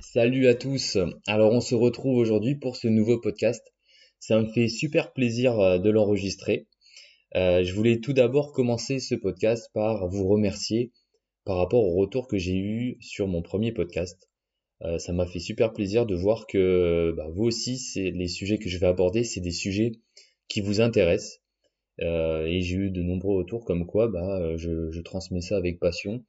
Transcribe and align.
Salut 0.00 0.46
à 0.46 0.54
tous. 0.54 0.98
Alors 1.26 1.52
on 1.52 1.60
se 1.60 1.74
retrouve 1.74 2.18
aujourd'hui 2.18 2.54
pour 2.54 2.76
ce 2.76 2.86
nouveau 2.86 3.18
podcast. 3.18 3.62
Ça 4.18 4.38
me 4.38 4.46
fait 4.46 4.68
super 4.68 5.14
plaisir 5.14 5.58
euh, 5.58 5.78
de 5.78 5.88
l'enregistrer. 5.88 6.66
Euh, 7.34 7.64
je 7.64 7.72
voulais 7.72 8.00
tout 8.00 8.12
d'abord 8.12 8.52
commencer 8.52 8.98
ce 8.98 9.14
podcast 9.14 9.70
par 9.72 10.06
vous 10.08 10.28
remercier 10.28 10.92
par 11.44 11.56
rapport 11.56 11.82
au 11.82 11.94
retour 11.94 12.28
que 12.28 12.36
j'ai 12.36 12.56
eu 12.56 12.98
sur 13.00 13.26
mon 13.26 13.40
premier 13.40 13.72
podcast. 13.72 14.28
Euh, 14.82 14.98
ça 14.98 15.14
m'a 15.14 15.26
fait 15.26 15.38
super 15.38 15.72
plaisir 15.72 16.04
de 16.04 16.14
voir 16.14 16.46
que 16.46 17.14
bah, 17.16 17.28
vous 17.32 17.44
aussi, 17.44 17.78
c'est 17.78 18.10
les 18.10 18.28
sujets 18.28 18.58
que 18.58 18.68
je 18.68 18.78
vais 18.78 18.86
aborder, 18.86 19.24
c'est 19.24 19.40
des 19.40 19.50
sujets 19.50 19.92
qui 20.48 20.60
vous 20.60 20.82
intéressent. 20.82 21.40
et 21.98 22.60
j'ai 22.60 22.76
eu 22.76 22.90
de 22.90 23.02
nombreux 23.02 23.38
retours 23.38 23.64
comme 23.64 23.86
quoi 23.86 24.08
bah, 24.08 24.56
je, 24.56 25.00
transmets 25.00 25.40
ça 25.40 25.56
avec 25.56 25.80
passion. 25.80 26.22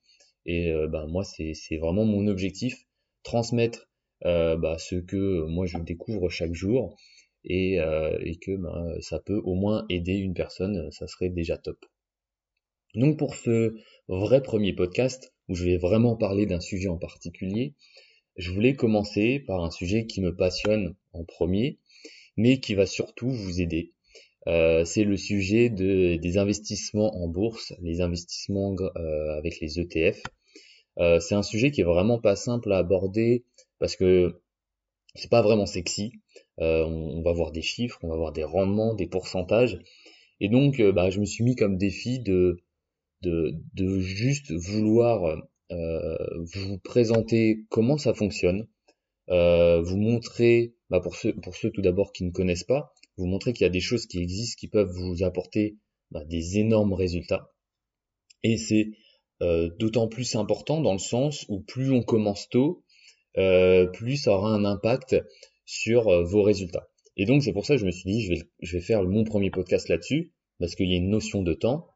Et 0.45 0.73
bah, 0.89 1.05
moi, 1.07 1.25
c'est 1.25 1.77
vraiment 1.77 2.05
mon 2.05 2.27
objectif 2.27 2.86
transmettre 3.27 3.89
euh, 4.25 4.55
bah, 4.55 4.77
ce 4.79 4.95
que 4.95 5.45
moi 5.47 5.65
je 5.65 5.77
découvre 5.79 6.29
chaque 6.29 6.53
jour 6.53 6.95
et, 7.43 7.79
euh, 7.81 8.17
que 8.41 8.55
bah, 8.55 8.85
ça 9.01 9.19
peut 9.19 9.41
au 9.43 9.53
moins 9.53 9.85
aider 9.89 10.13
une 10.13 10.33
personne, 10.33 10.89
ça 10.91 11.07
serait 11.07 11.29
déjà 11.29 11.57
top. 11.57 11.77
Donc 12.95 13.19
pour 13.19 13.35
ce 13.35 13.75
vrai 14.07 14.41
premier 14.41 14.73
podcast 14.73 15.33
où 15.49 15.55
je 15.55 15.65
vais 15.65 15.77
vraiment 15.77 16.15
parler 16.15 16.45
d'un 16.45 16.61
sujet 16.61 16.87
en 16.87 16.97
particulier, 16.97 17.75
je 18.37 18.51
voulais 18.51 18.75
commencer 18.75 19.39
par 19.45 19.61
un 19.61 19.71
sujet 19.71 20.05
qui 20.05 20.21
me 20.21 20.33
passionne 20.33 20.95
en 21.11 21.25
premier, 21.25 21.79
mais 22.37 22.61
qui 22.61 22.75
va 22.75 22.85
surtout 22.85 23.29
vous 23.29 23.59
aider. 23.59 23.91
Euh, 24.47 24.85
c'est 24.85 25.03
le 25.03 25.17
sujet 25.17 25.69
des 25.69 26.37
investissements 26.37 27.13
en 27.21 27.27
bourse, 27.27 27.73
les 27.81 27.99
investissements 27.99 28.73
avec 29.37 29.59
les 29.59 29.79
ETF. 29.79 30.21
Euh, 30.99 31.19
c'est 31.19 31.35
un 31.35 31.43
sujet 31.43 31.71
qui 31.71 31.81
est 31.81 31.85
vraiment 31.85 32.19
pas 32.19 32.35
simple 32.35 32.71
à 32.71 32.77
aborder 32.77 33.45
parce 33.79 33.95
que 33.95 34.41
c'est 35.15 35.29
pas 35.29 35.41
vraiment 35.41 35.65
sexy. 35.65 36.11
Euh, 36.59 36.85
on, 36.85 37.21
va 37.21 37.33
voir 37.33 37.51
des 37.51 37.61
chiffres, 37.61 37.99
on 38.03 38.09
va 38.09 38.15
voir 38.15 38.31
des 38.31 38.43
rendements, 38.43 38.93
des 38.93 39.07
pourcentages. 39.07 39.79
Et 40.39 40.49
donc, 40.49 40.79
euh, 40.79 40.91
bah, 40.91 41.09
je 41.09 41.19
me 41.19 41.25
suis 41.25 41.43
mis 41.43 41.55
comme 41.55 41.77
défi 41.77 42.19
de, 42.19 42.57
de, 43.21 43.99
juste 43.99 44.51
vouloir 44.51 45.37
vous 45.69 46.77
présenter 46.79 47.65
comment 47.69 47.97
ça 47.97 48.13
fonctionne, 48.13 48.67
vous 49.27 49.97
montrer, 49.97 50.75
bah, 50.89 50.99
pour, 50.99 51.15
ceux, 51.15 51.33
pour 51.33 51.55
ceux 51.55 51.71
tout 51.71 51.81
d'abord 51.81 52.11
qui 52.11 52.23
ne 52.23 52.31
connaissent 52.31 52.63
pas, 52.63 52.93
vous 53.17 53.25
montrer 53.25 53.53
qu'il 53.53 53.65
y 53.65 53.67
a 53.67 53.71
des 53.71 53.81
choses 53.81 54.05
qui 54.05 54.19
existent 54.19 54.59
qui 54.59 54.67
peuvent 54.67 54.91
vous 54.91 55.23
apporter 55.23 55.77
bah, 56.11 56.23
des 56.25 56.59
énormes 56.59 56.93
résultats. 56.93 57.51
Et 58.43 58.57
c'est 58.57 58.91
euh, 59.43 59.69
d'autant 59.77 60.07
plus 60.07 60.35
important 60.35 60.81
dans 60.81 60.93
le 60.93 60.99
sens 60.99 61.45
où 61.47 61.59
plus 61.59 61.91
on 61.91 62.01
commence 62.01 62.49
tôt, 62.49 62.83
euh, 63.37 63.85
plus 63.85 64.17
ça 64.17 64.31
aura 64.31 64.49
un 64.49 64.65
impact 64.65 65.15
sur 65.65 66.07
euh, 66.07 66.23
vos 66.23 66.41
résultats. 66.41 66.87
Et 67.17 67.25
donc 67.25 67.43
c'est 67.43 67.53
pour 67.53 67.65
ça 67.65 67.75
que 67.75 67.81
je 67.81 67.85
me 67.85 67.91
suis 67.91 68.09
dit 68.09 68.23
je 68.23 68.29
vais, 68.33 68.49
je 68.61 68.77
vais 68.77 68.83
faire 68.83 69.03
mon 69.03 69.23
premier 69.23 69.51
podcast 69.51 69.89
là-dessus 69.89 70.33
parce 70.59 70.73
qu'il 70.73 70.89
y 70.89 70.95
a 70.95 70.97
une 70.97 71.09
notion 71.09 71.43
de 71.43 71.53
temps. 71.53 71.87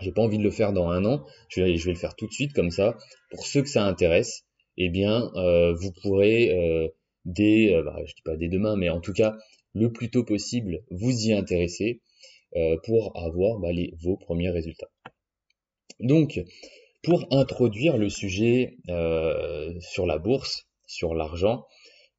J'ai 0.00 0.10
pas 0.10 0.22
envie 0.22 0.38
de 0.38 0.42
le 0.42 0.50
faire 0.50 0.72
dans 0.72 0.88
un 0.88 1.04
an, 1.04 1.24
je 1.48 1.62
vais, 1.62 1.72
le 1.72 1.94
faire 1.94 2.16
tout 2.16 2.26
de 2.26 2.32
suite 2.32 2.52
comme 2.52 2.70
ça. 2.70 2.98
Pour 3.30 3.46
ceux 3.46 3.62
que 3.62 3.68
ça 3.68 3.86
intéresse, 3.86 4.44
eh 4.76 4.90
bien 4.90 5.30
vous 5.72 5.90
pourrez 6.02 6.92
dès, 7.24 7.80
bah, 7.82 7.96
je 8.04 8.12
dis 8.12 8.22
pas 8.22 8.36
dès 8.36 8.48
demain, 8.48 8.76
mais 8.76 8.90
en 8.90 9.00
tout 9.00 9.14
cas 9.14 9.38
le 9.72 9.90
plus 9.90 10.10
tôt 10.10 10.22
possible 10.22 10.82
vous 10.90 11.12
y 11.12 11.32
intéresser 11.32 12.02
pour 12.84 13.16
avoir 13.16 13.58
bah, 13.58 13.70
vos 14.02 14.18
premiers 14.18 14.50
résultats. 14.50 14.90
Donc, 16.00 16.40
pour 17.02 17.26
introduire 17.30 17.96
le 17.96 18.08
sujet 18.08 18.76
euh, 18.88 19.72
sur 19.80 20.06
la 20.06 20.18
bourse, 20.18 20.66
sur 20.86 21.14
l'argent, 21.14 21.64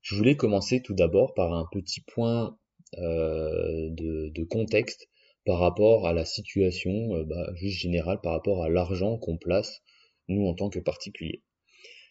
je 0.01 0.15
voulais 0.15 0.35
commencer 0.35 0.81
tout 0.81 0.93
d'abord 0.93 1.33
par 1.33 1.53
un 1.53 1.65
petit 1.71 2.01
point 2.01 2.57
euh, 2.97 3.89
de, 3.91 4.43
contexte 4.45 5.09
par 5.45 5.59
rapport 5.59 6.07
à 6.07 6.13
la 6.13 6.25
situation 6.25 7.15
euh, 7.15 7.23
bah, 7.23 7.49
juste 7.55 7.79
générale, 7.79 8.19
par 8.21 8.33
rapport 8.33 8.63
à 8.63 8.69
l'argent 8.69 9.17
qu'on 9.17 9.37
place, 9.37 9.81
nous, 10.27 10.47
en 10.47 10.53
tant 10.53 10.69
que 10.69 10.79
particuliers. 10.79 11.43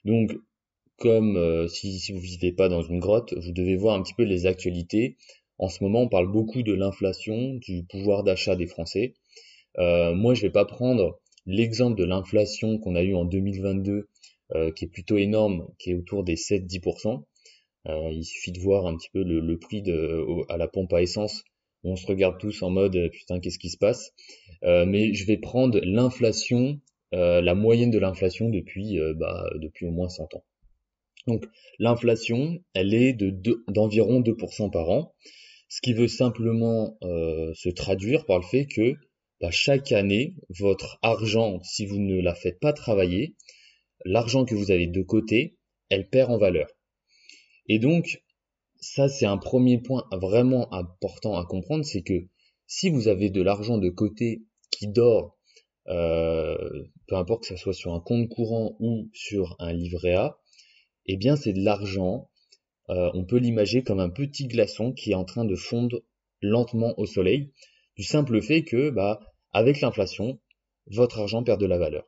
Donc, 0.05 0.33
comme 0.99 1.69
si, 1.69 1.99
si 1.99 2.13
vous 2.13 2.19
ne 2.19 2.25
vivez 2.25 2.53
pas 2.53 2.69
dans 2.69 2.81
une 2.81 3.01
grotte, 3.01 3.35
vous 3.35 3.53
devez 3.53 3.77
voir 3.77 3.97
un 3.97 4.03
petit 4.03 4.15
peu 4.15 4.23
les 4.23 4.47
actualités. 4.47 5.17
En 5.59 5.69
ce 5.69 5.83
moment, 5.83 6.03
on 6.03 6.09
parle 6.09 6.31
beaucoup 6.31 6.63
de 6.63 6.73
l'inflation, 6.73 7.55
du 7.55 7.85
pouvoir 7.85 8.23
d'achat 8.23 8.57
des 8.57 8.67
Français. 8.67 9.15
moi, 9.77 10.33
je 10.35 10.41
ne 10.41 10.47
vais 10.47 10.53
pas 10.53 10.65
prendre 10.65 11.21
l'exemple 11.47 11.99
de 11.99 12.05
l'inflation 12.05 12.79
qu'on 12.79 12.95
a 12.95 13.03
eu 13.03 13.15
en 13.15 13.25
2022, 13.25 14.09
euh, 14.55 14.71
qui 14.73 14.85
est 14.85 14.89
plutôt 14.89 15.17
énorme, 15.17 15.67
qui 15.79 15.91
est 15.91 15.95
autour 15.95 16.25
des 16.25 16.37
7-10%. 16.37 17.25
Euh, 17.89 18.11
il 18.13 18.25
suffit 18.25 18.53
de 18.53 18.61
voir 18.61 18.87
un 18.87 18.97
petit 18.97 19.11
peu 19.13 19.23
le, 19.23 19.59
prix 19.59 19.83
de, 19.83 20.25
à 20.49 20.57
la 20.57 20.69
pompe 20.69 20.93
à 20.93 21.03
essence. 21.03 21.43
On 21.85 21.97
se 21.97 22.07
regarde 22.07 22.39
tous 22.39 22.63
en 22.63 22.71
mode 22.71 23.11
putain 23.13 23.39
qu'est-ce 23.39 23.59
qui 23.59 23.71
se 23.71 23.79
passe? 23.79 24.13
Euh, 24.65 24.87
mais 24.87 25.15
je 25.15 25.25
vais 25.27 25.37
prendre 25.37 25.81
l'inflation, 25.83 26.81
la 27.13 27.55
moyenne 27.55 27.91
de 27.91 27.99
l'inflation 27.99 28.51
depuis, 28.51 28.99
bah, 29.17 29.49
depuis 29.57 29.87
au 29.87 29.91
moins 29.91 30.09
100 30.09 30.35
ans. 30.35 30.45
Donc 31.27 31.45
l'inflation, 31.79 32.59
elle 32.75 32.93
est 32.93 33.15
de 33.15 33.33
d'environ 33.69 34.21
2% 34.21 34.71
par 34.71 34.91
an, 34.91 35.15
ce 35.69 35.81
qui 35.81 35.93
veut 35.93 36.09
simplement 36.09 36.99
se 37.01 37.69
traduire 37.71 38.27
par 38.27 38.39
le 38.39 38.45
fait 38.45 38.67
que 38.67 38.97
bah, 39.41 39.51
chaque 39.51 39.93
année, 39.93 40.35
votre 40.49 40.99
argent, 41.03 41.61
si 41.63 41.87
vous 41.87 41.99
ne 41.99 42.21
la 42.21 42.35
faites 42.35 42.59
pas 42.59 42.73
travailler, 42.73 43.37
l'argent 44.05 44.45
que 44.45 44.55
vous 44.55 44.71
avez 44.71 44.87
de 44.87 45.03
côté, 45.03 45.59
elle 45.89 46.09
perd 46.09 46.31
en 46.31 46.39
valeur. 46.39 46.69
Et 47.69 47.79
donc, 47.79 48.23
ça 48.81 49.09
c'est 49.09 49.27
un 49.27 49.39
premier 49.39 49.79
point 49.79 50.05
vraiment 50.13 50.73
important 50.73 51.37
à 51.37 51.45
comprendre, 51.45 51.85
c'est 51.85 52.03
que 52.03 52.29
si 52.67 52.91
vous 52.91 53.09
avez 53.09 53.31
de 53.31 53.43
l'argent 53.43 53.79
de 53.79 53.91
côté 53.91 54.43
qui 54.71 54.89
dort, 54.89 55.37
euh, 55.89 56.57
peu 57.07 57.17
importe 57.17 57.43
que 57.43 57.49
ce 57.49 57.57
soit 57.57 57.75
sur 57.75 57.95
un 57.95 58.01
compte 58.01 58.29
courant 58.29 58.77
ou 58.81 59.09
sur 59.13 59.55
un 59.59 59.73
livret 59.73 60.15
A, 60.15 60.39
eh 61.07 61.17
bien 61.17 61.37
c'est 61.37 61.53
de 61.53 61.63
l'argent, 61.63 62.31
euh, 62.89 63.11
on 63.15 63.25
peut 63.25 63.39
l'imager 63.39 63.83
comme 63.83 64.01
un 64.01 64.11
petit 64.11 64.47
glaçon 64.47 64.93
qui 64.93 65.13
est 65.13 65.15
en 65.15 65.25
train 65.25 65.45
de 65.45 65.57
fondre 65.57 66.03
lentement 66.41 66.95
au 66.99 67.07
soleil 67.07 67.53
du 67.97 68.03
simple 68.03 68.41
fait 68.43 68.63
que, 68.63 68.91
bah, 68.91 69.21
avec 69.53 69.81
l'inflation, 69.81 70.39
votre 70.87 71.19
argent 71.19 71.43
perd 71.43 71.61
de 71.61 71.67
la 71.67 71.79
valeur. 71.79 72.05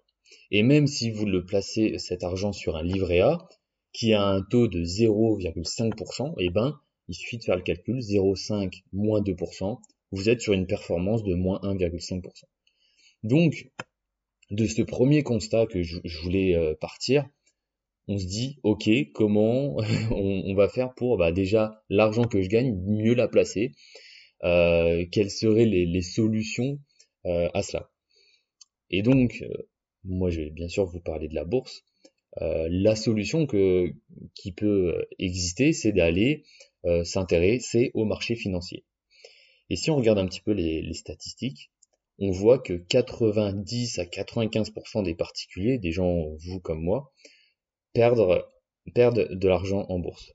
Et 0.51 0.63
même 0.63 0.87
si 0.87 1.11
vous 1.11 1.27
le 1.27 1.45
placez 1.45 1.99
cet 1.99 2.23
argent 2.23 2.53
sur 2.53 2.77
un 2.77 2.83
livret 2.83 3.21
A, 3.21 3.49
qui 3.93 4.13
a 4.13 4.23
un 4.23 4.43
taux 4.43 4.69
de 4.69 4.85
0,5%, 4.85 6.35
eh 6.39 6.51
ben, 6.51 6.79
il 7.09 7.15
suffit 7.15 7.39
de 7.39 7.45
faire 7.45 7.57
le 7.57 7.63
calcul, 7.63 7.99
0,5 7.99 8.83
moins 8.93 9.21
2%, 9.21 9.79
vous 10.13 10.29
êtes 10.29 10.41
sur 10.41 10.53
une 10.53 10.67
performance 10.67 11.23
de 11.25 11.35
moins 11.35 11.59
1,5%. 11.63 12.23
Donc, 13.23 13.71
de 14.51 14.67
ce 14.67 14.83
premier 14.83 15.23
constat 15.23 15.67
que 15.67 15.83
je, 15.83 16.01
voulais 16.23 16.55
euh, 16.55 16.75
partir, 16.75 17.29
on 18.07 18.19
se 18.19 18.27
dit, 18.27 18.59
ok, 18.63 18.89
comment 19.15 19.77
on, 20.11 20.55
va 20.55 20.69
faire 20.69 20.95
pour 20.95 21.19
bah, 21.19 21.33
déjà 21.33 21.83
l'argent 21.89 22.25
que 22.25 22.41
je 22.43 22.49
gagne, 22.49 22.75
mieux 22.87 23.15
la 23.15 23.29
placer 23.29 23.73
quelles 24.43 25.31
seraient 25.31 25.67
les, 25.67 26.03
solutions 26.03 26.79
euh, 27.27 27.49
à 27.55 27.63
cela? 27.63 27.91
Et 28.91 29.03
donc, 29.03 29.43
euh, 29.43 29.69
moi 30.05 30.31
je 30.31 30.43
vais 30.43 30.51
bien 30.51 30.69
sûr 30.69 30.85
vous 30.87 31.01
parler 31.01 31.29
de 31.29 31.35
la 31.35 31.45
bourse. 31.45 31.83
la 32.41 32.95
solution 32.95 33.47
que, 33.47 33.93
qui 34.35 34.53
peut 34.53 35.07
exister, 35.19 35.73
c'est 35.73 35.93
d'aller 35.93 36.45
s'intéresser 37.05 37.91
au 37.95 38.05
marché 38.05 38.37
financier. 38.37 38.85
Et 39.71 39.77
si 39.77 39.91
on 39.91 39.97
regarde 39.97 40.19
un 40.19 40.27
petit 40.27 40.41
peu 40.41 40.53
les, 40.53 40.93
statistiques, 40.95 41.71
on 42.19 42.31
voit 42.31 42.59
que 42.59 42.73
90 42.73 43.99
à 43.99 44.05
95% 44.05 45.05
des 45.05 45.15
particuliers, 45.15 45.79
des 45.79 45.93
gens 45.93 46.29
vous 46.39 46.61
comme 46.61 46.83
moi, 46.83 47.13
perdent, 47.93 48.45
perdent 48.95 49.29
de 49.31 49.49
l'argent 49.49 49.85
en 49.89 49.99
bourse. 49.99 50.33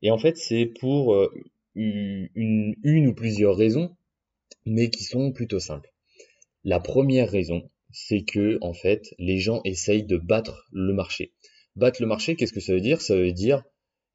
Et 0.00 0.10
en 0.10 0.18
fait, 0.18 0.36
c'est 0.36 0.66
pour 0.66 1.14
une, 1.74 3.06
ou 3.06 3.14
plusieurs 3.14 3.56
raisons, 3.56 3.96
mais 4.66 4.90
qui 4.90 5.04
sont 5.04 5.32
plutôt 5.32 5.60
simples. 5.60 5.92
La 6.64 6.80
première 6.80 7.30
raison, 7.30 7.70
c'est 7.90 8.22
que 8.22 8.58
en 8.60 8.72
fait, 8.72 9.14
les 9.18 9.38
gens 9.38 9.60
essayent 9.64 10.04
de 10.04 10.16
battre 10.16 10.68
le 10.72 10.92
marché. 10.92 11.32
Battre 11.76 12.00
le 12.00 12.06
marché, 12.06 12.36
qu'est-ce 12.36 12.52
que 12.52 12.60
ça 12.60 12.72
veut 12.72 12.80
dire? 12.80 13.00
Ça 13.00 13.16
veut 13.16 13.32
dire 13.32 13.64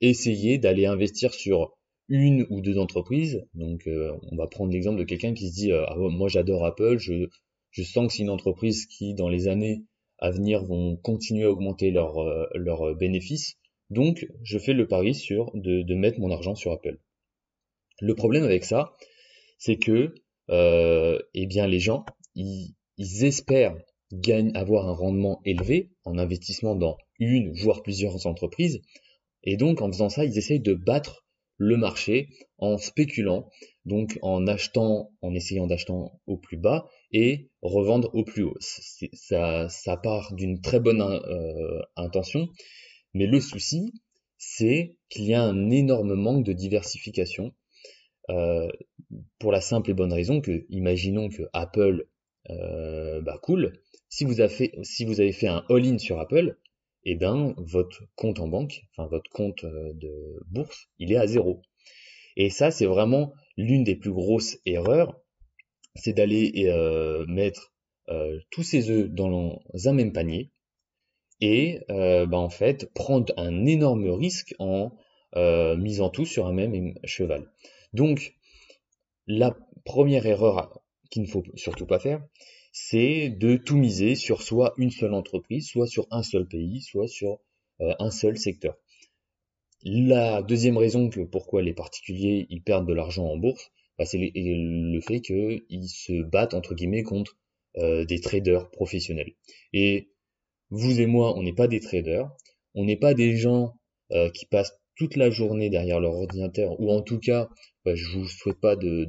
essayer 0.01 0.57
d'aller 0.57 0.86
investir 0.86 1.33
sur 1.33 1.75
une 2.07 2.45
ou 2.50 2.62
deux 2.62 2.77
entreprises. 2.77 3.45
Donc, 3.54 3.88
euh, 3.88 4.13
on 4.31 4.36
va 4.36 4.48
prendre 4.48 4.71
l'exemple 4.71 5.00
de 5.00 5.04
quelqu'un 5.04 5.33
qui 5.33 5.50
se 5.50 5.54
dit 5.54 5.71
euh, 5.71 5.86
ah, 5.88 5.95
moi 5.98 6.30
j'adore 6.30 6.65
Apple, 6.65 6.98
je, 7.00 7.27
sens 7.83 8.07
que 8.07 8.13
c'est 8.13 8.24
une 8.24 8.30
entreprise 8.30 8.86
qui 8.86 9.13
dans 9.13 9.30
les 9.30 9.48
années 9.48 9.83
à 10.19 10.31
venir 10.31 10.63
vont 10.63 10.95
continuer 10.95 11.44
à 11.44 11.51
augmenter 11.51 11.92
leurs 11.92 12.18
leur 12.56 12.89
euh, 12.89 12.95
bénéfices. 12.95 13.57
Donc, 13.89 14.27
je 14.44 14.57
fais 14.57 14.74
le 14.74 14.88
pari 14.88 15.13
sur 15.15 15.51
de 15.54 15.95
mettre 15.95 16.19
mon 16.19 16.31
argent 16.31 16.56
sur 16.56 16.71
Apple. 16.71 17.00
Le 17.99 18.15
problème 18.15 18.44
avec 18.44 18.63
ça, 18.63 18.94
c'est 19.57 19.77
que 19.77 20.13
euh, 20.49 21.19
eh 21.33 21.45
bien 21.45 21.67
les 21.67 21.79
gens, 21.79 22.05
ils, 22.35 22.75
espèrent 22.97 23.75
gagner, 24.11 24.55
avoir 24.55 24.88
un 24.88 24.94
rendement 24.94 25.41
élevé 25.45 25.91
en 26.05 26.17
investissement 26.17 26.75
dans 26.75 26.97
une 27.19 27.51
voire 27.53 27.83
plusieurs 27.83 28.25
entreprises, 28.25 28.81
Et 29.44 29.57
donc 29.57 29.81
en 29.81 29.91
faisant 29.91 30.09
ça, 30.09 30.25
ils 30.25 30.38
essayent 30.38 30.61
de 30.61 30.73
battre 30.73 31.25
le 31.57 31.75
marché 31.75 32.29
en 32.59 32.77
spéculant, 32.77 33.49
donc 33.85 34.19
en 34.21 34.45
achetant, 34.45 35.11
en 35.21 35.33
essayant 35.33 35.65
d'acheter 35.65 35.94
au 36.27 36.38
plus 36.38 36.57
bas 36.57 36.88
et 37.11 37.49
revendre 37.61 38.13
au 38.13 38.23
plus 38.23 38.44
haut. 38.44 38.57
Ça, 38.59 39.67
ça 39.69 39.97
part 39.97 40.33
d'une 40.35 40.61
très 40.61 40.79
bonne 40.79 41.01
euh, 41.01 41.81
intention, 41.95 42.47
mais 43.13 43.25
le 43.25 43.41
souci, 43.41 43.91
c'est 44.38 44.95
qu'il 45.09 45.25
y 45.25 45.33
a 45.33 45.41
un 45.41 45.71
énorme 45.71 46.13
manque 46.13 46.45
de 46.45 46.53
diversification 46.53 47.53
euh, 48.29 48.68
pour 49.39 49.51
la 49.51 49.62
simple 49.62 49.91
et 49.91 49.94
bonne 49.94 50.12
raison 50.12 50.41
que, 50.41 50.65
imaginons 50.69 51.29
que 51.29 51.44
Apple 51.53 52.07
euh, 52.50 53.21
bah 53.21 53.39
cool, 53.41 53.74
si 54.09 54.25
vous, 54.25 54.39
avez 54.41 55.31
fait, 55.31 55.47
un 55.47 55.63
all-in 55.69 55.97
sur 55.97 56.19
Apple, 56.19 56.57
eh 57.03 57.15
ben 57.15 57.53
votre 57.57 58.03
compte 58.15 58.39
en 58.39 58.47
banque, 58.47 58.83
enfin 58.91 59.07
votre 59.07 59.29
compte 59.29 59.63
euh, 59.63 59.94
de 59.94 60.44
bourse, 60.50 60.89
il 60.97 61.12
est 61.12 61.18
à 61.18 61.27
zéro. 61.27 61.62
Et 62.35 62.50
ça, 62.50 62.71
c'est 62.71 62.85
vraiment 62.85 63.33
l'une 63.56 63.83
des 63.83 63.95
plus 63.95 64.12
grosses 64.12 64.57
erreurs, 64.65 65.19
c'est 65.95 66.13
d'aller 66.13 66.51
mettre 67.27 67.73
tous 68.51 68.62
ses 68.62 68.91
œufs 68.91 69.09
dans 69.09 69.59
un 69.85 69.94
même 69.94 70.13
panier 70.13 70.51
et 71.41 71.80
bah, 71.89 72.38
en 72.38 72.50
fait 72.50 72.94
prendre 72.94 73.33
un 73.38 73.65
énorme 73.65 74.07
risque 74.09 74.53
en 74.59 74.91
misant 75.35 76.09
tout 76.09 76.25
sur 76.25 76.45
un 76.45 76.53
même 76.53 76.94
cheval. 77.03 77.50
Donc 77.97 78.35
la 79.25 79.57
première 79.83 80.27
erreur 80.27 80.79
qu'il 81.09 81.23
ne 81.23 81.27
faut 81.27 81.44
surtout 81.55 81.88
pas 81.88 81.99
faire, 81.99 82.23
c'est 82.71 83.29
de 83.29 83.57
tout 83.57 83.75
miser 83.75 84.13
sur 84.13 84.44
soit 84.44 84.75
une 84.77 84.91
seule 84.91 85.15
entreprise, 85.15 85.67
soit 85.67 85.88
sur 85.88 86.05
un 86.11 86.21
seul 86.21 86.47
pays, 86.47 86.81
soit 86.81 87.07
sur 87.07 87.39
euh, 87.81 87.95
un 87.97 88.11
seul 88.11 88.38
secteur. 88.38 88.75
La 89.81 90.44
deuxième 90.44 90.77
raison 90.77 91.09
que 91.09 91.21
pourquoi 91.21 91.63
les 91.63 91.73
particuliers 91.73 92.45
ils 92.51 92.61
perdent 92.61 92.88
de 92.88 92.94
l'argent 92.94 93.25
en 93.25 93.38
bourse, 93.38 93.71
bah, 93.97 94.05
c'est 94.05 94.19
le, 94.19 95.01
fait 95.01 95.21
qu'ils 95.21 95.89
se 95.89 96.21
battent 96.21 96.53
entre 96.53 96.75
guillemets 96.75 97.03
contre 97.03 97.35
euh, 97.77 98.05
des 98.05 98.21
traders 98.21 98.69
professionnels. 98.69 99.33
Et 99.73 100.11
vous 100.69 100.99
et 100.99 101.07
moi, 101.07 101.35
on 101.35 101.41
n'est 101.41 101.59
pas 101.61 101.67
des 101.67 101.79
traders, 101.79 102.29
on 102.75 102.85
n'est 102.85 102.97
pas 102.97 103.15
des 103.15 103.38
gens 103.38 103.73
euh, 104.11 104.29
qui 104.29 104.45
passent 104.45 104.77
toute 104.97 105.15
la 105.15 105.29
journée 105.29 105.69
derrière 105.69 105.99
leur 105.99 106.13
ordinateur, 106.13 106.79
ou 106.79 106.91
en 106.91 107.01
tout 107.01 107.19
cas, 107.19 107.49
bah, 107.85 107.95
je 107.95 108.17
vous 108.17 108.27
souhaite 108.27 108.59
pas 108.59 108.75
de 108.75 109.05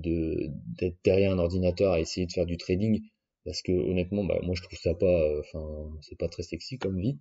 d'être 0.79 0.99
derrière 1.05 1.33
un 1.33 1.39
ordinateur 1.39 1.93
à 1.93 2.01
essayer 2.01 2.27
de 2.27 2.33
faire 2.33 2.47
du 2.47 2.57
trading, 2.57 3.01
parce 3.45 3.63
que 3.63 3.73
honnêtement, 3.73 4.25
bah, 4.25 4.39
moi 4.43 4.55
je 4.55 4.63
trouve 4.63 4.79
ça 4.79 4.95
pas, 4.95 5.07
euh, 5.07 5.41
enfin, 5.41 5.91
c'est 6.03 6.19
pas 6.19 6.29
très 6.29 6.43
sexy 6.43 6.79
comme 6.79 7.01
vie, 7.01 7.19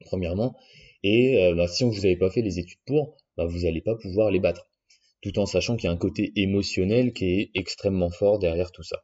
premièrement. 0.00 0.56
Et 1.02 1.44
euh, 1.44 1.54
bah, 1.54 1.68
si 1.68 1.84
vous 1.84 1.94
n'avez 1.94 2.16
pas 2.16 2.30
fait 2.30 2.42
les 2.42 2.58
études 2.58 2.80
pour, 2.86 3.16
bah, 3.36 3.46
vous 3.46 3.60
n'allez 3.60 3.82
pas 3.82 3.94
pouvoir 3.96 4.30
les 4.30 4.40
battre, 4.40 4.68
tout 5.20 5.38
en 5.38 5.46
sachant 5.46 5.76
qu'il 5.76 5.88
y 5.88 5.90
a 5.90 5.92
un 5.92 5.98
côté 5.98 6.32
émotionnel 6.36 7.12
qui 7.12 7.26
est 7.26 7.50
extrêmement 7.54 8.10
fort 8.10 8.38
derrière 8.38 8.72
tout 8.72 8.82
ça. 8.82 9.02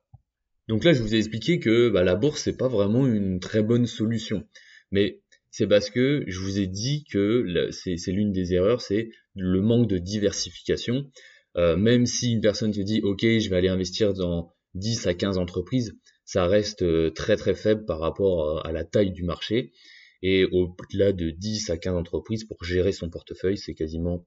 Donc 0.69 0.85
là, 0.85 0.93
je 0.93 1.02
vous 1.02 1.14
ai 1.14 1.19
expliqué 1.19 1.61
que 1.61 1.90
bah, 1.90 2.05
la 2.05 2.14
bourse 2.14 2.43
c'est 2.43 2.56
pas 2.56 2.69
vraiment 2.69 3.06
une 3.06 3.40
très 3.40 3.62
bonne 3.62 3.87
solution, 3.87 4.44
mais 4.90 5.20
c'est 5.50 5.67
parce 5.67 5.91
que 5.91 6.25
je 6.27 6.41
vous 6.41 6.59
ai 6.59 6.67
dit 6.67 7.05
que 7.11 7.71
c'est 7.71 8.12
l'une 8.12 8.33
des 8.33 8.55
erreurs, 8.55 8.81
c'est 8.81 9.11
le 9.35 9.61
manque 9.61 9.89
de 9.89 9.99
diversification. 9.99 11.11
Euh, 11.56 11.77
même 11.77 12.06
si 12.06 12.33
une 12.33 12.41
personne 12.41 12.73
te 12.73 12.81
dit 12.81 13.00
ok, 13.03 13.23
je 13.23 13.49
vais 13.49 13.56
aller 13.56 13.69
investir 13.69 14.12
dans 14.12 14.53
10 14.75 15.06
à 15.06 15.15
15 15.15 15.39
entreprises, 15.39 15.97
ça 16.25 16.47
reste 16.47 16.83
euh, 16.83 17.11
très 17.11 17.37
très 17.37 17.55
faible 17.55 17.85
par 17.87 17.99
rapport 17.99 18.59
euh, 18.59 18.61
à 18.69 18.73
la 18.73 18.85
taille 18.85 19.12
du 19.12 19.25
marché. 19.25 19.73
Et 20.21 20.45
au-delà 20.45 21.12
de 21.12 21.31
10 21.31 21.71
à 21.71 21.79
15 21.79 21.95
entreprises, 21.95 22.45
pour 22.45 22.62
gérer 22.65 22.93
son 22.93 23.09
portefeuille, 23.09 23.56
c'est 23.56 23.75
quasiment 23.75 24.27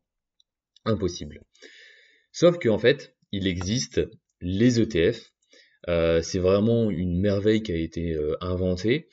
impossible. 0.86 1.42
Sauf 2.32 2.58
qu'en 2.60 2.80
fait, 2.80 3.16
il 3.34 3.46
existe 3.46 4.02
les 4.40 4.80
ETF. 4.80 5.34
C'est 5.88 6.40
vraiment 6.40 6.90
une 6.90 7.20
merveille 7.20 7.62
qui 7.62 7.74
a 7.74 7.76
été 7.76 8.18
inventée. 8.40 9.10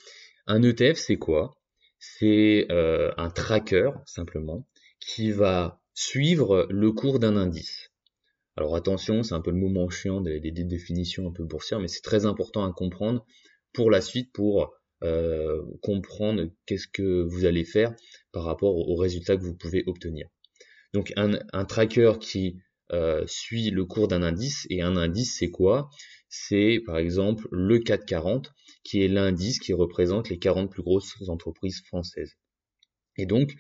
Un 0.47 0.63
ETF, 0.63 0.99
c'est 0.99 1.17
quoi? 1.17 1.58
C'est 1.99 2.67
un 2.71 3.31
tracker, 3.31 3.91
simplement, 4.07 4.67
qui 5.01 5.33
va 5.33 5.81
suivre 5.95 6.67
le 6.71 6.93
cours 6.93 7.19
d'un 7.19 7.37
indice. 7.37 7.91
Alors 8.59 8.75
attention, 8.75 9.23
c'est 9.23 9.35
un 9.35 9.41
peu 9.41 9.53
le 9.53 9.57
moment 9.57 9.89
chiant 9.89 10.21
des, 10.21 10.41
définitions 10.41 11.29
un 11.29 11.33
peu 11.33 11.45
boursières, 11.45 11.79
mais 11.79 11.87
c'est 11.87 12.03
très 12.03 12.27
important 12.27 12.65
à 12.65 12.73
comprendre 12.73 13.25
pour 13.73 13.89
la 13.89 14.01
suite, 14.01 14.33
pour 14.33 14.73
euh, 15.05 15.63
comprendre 15.81 16.51
qu'est-ce 16.67 16.89
que 16.89 17.23
vous 17.23 17.45
allez 17.45 17.65
faire 17.65 17.95
par 18.33 18.43
rapport 18.43 18.77
aux 18.77 18.97
résultats 18.97 19.37
que 19.37 19.43
vous 19.43 19.55
pouvez 19.55 19.85
obtenir. 19.87 20.27
Donc 20.93 21.13
un, 21.17 21.65
tracker 21.67 22.15
qui 22.21 22.59
euh, 22.91 23.25
suit 23.29 23.71
le 23.71 23.85
cours 23.85 24.09
d'un 24.09 24.25
indice, 24.25 24.67
et 24.71 24.83
un 24.83 24.97
indice 24.97 25.39
c'est 25.39 25.51
quoi? 25.51 25.89
C'est 26.29 26.81
par 26.85 26.99
exemple 26.99 27.49
le 27.51 27.79
440, 27.79 28.53
qui 28.85 29.03
est 29.03 29.09
l'indice 29.09 29.59
qui 29.59 29.73
représente 29.73 30.29
les 30.29 30.39
40 30.39 30.71
plus 30.71 30.83
grosses 30.83 31.15
entreprises 31.29 31.83
françaises. 31.87 32.35
Et 33.17 33.27
donc, 33.27 33.55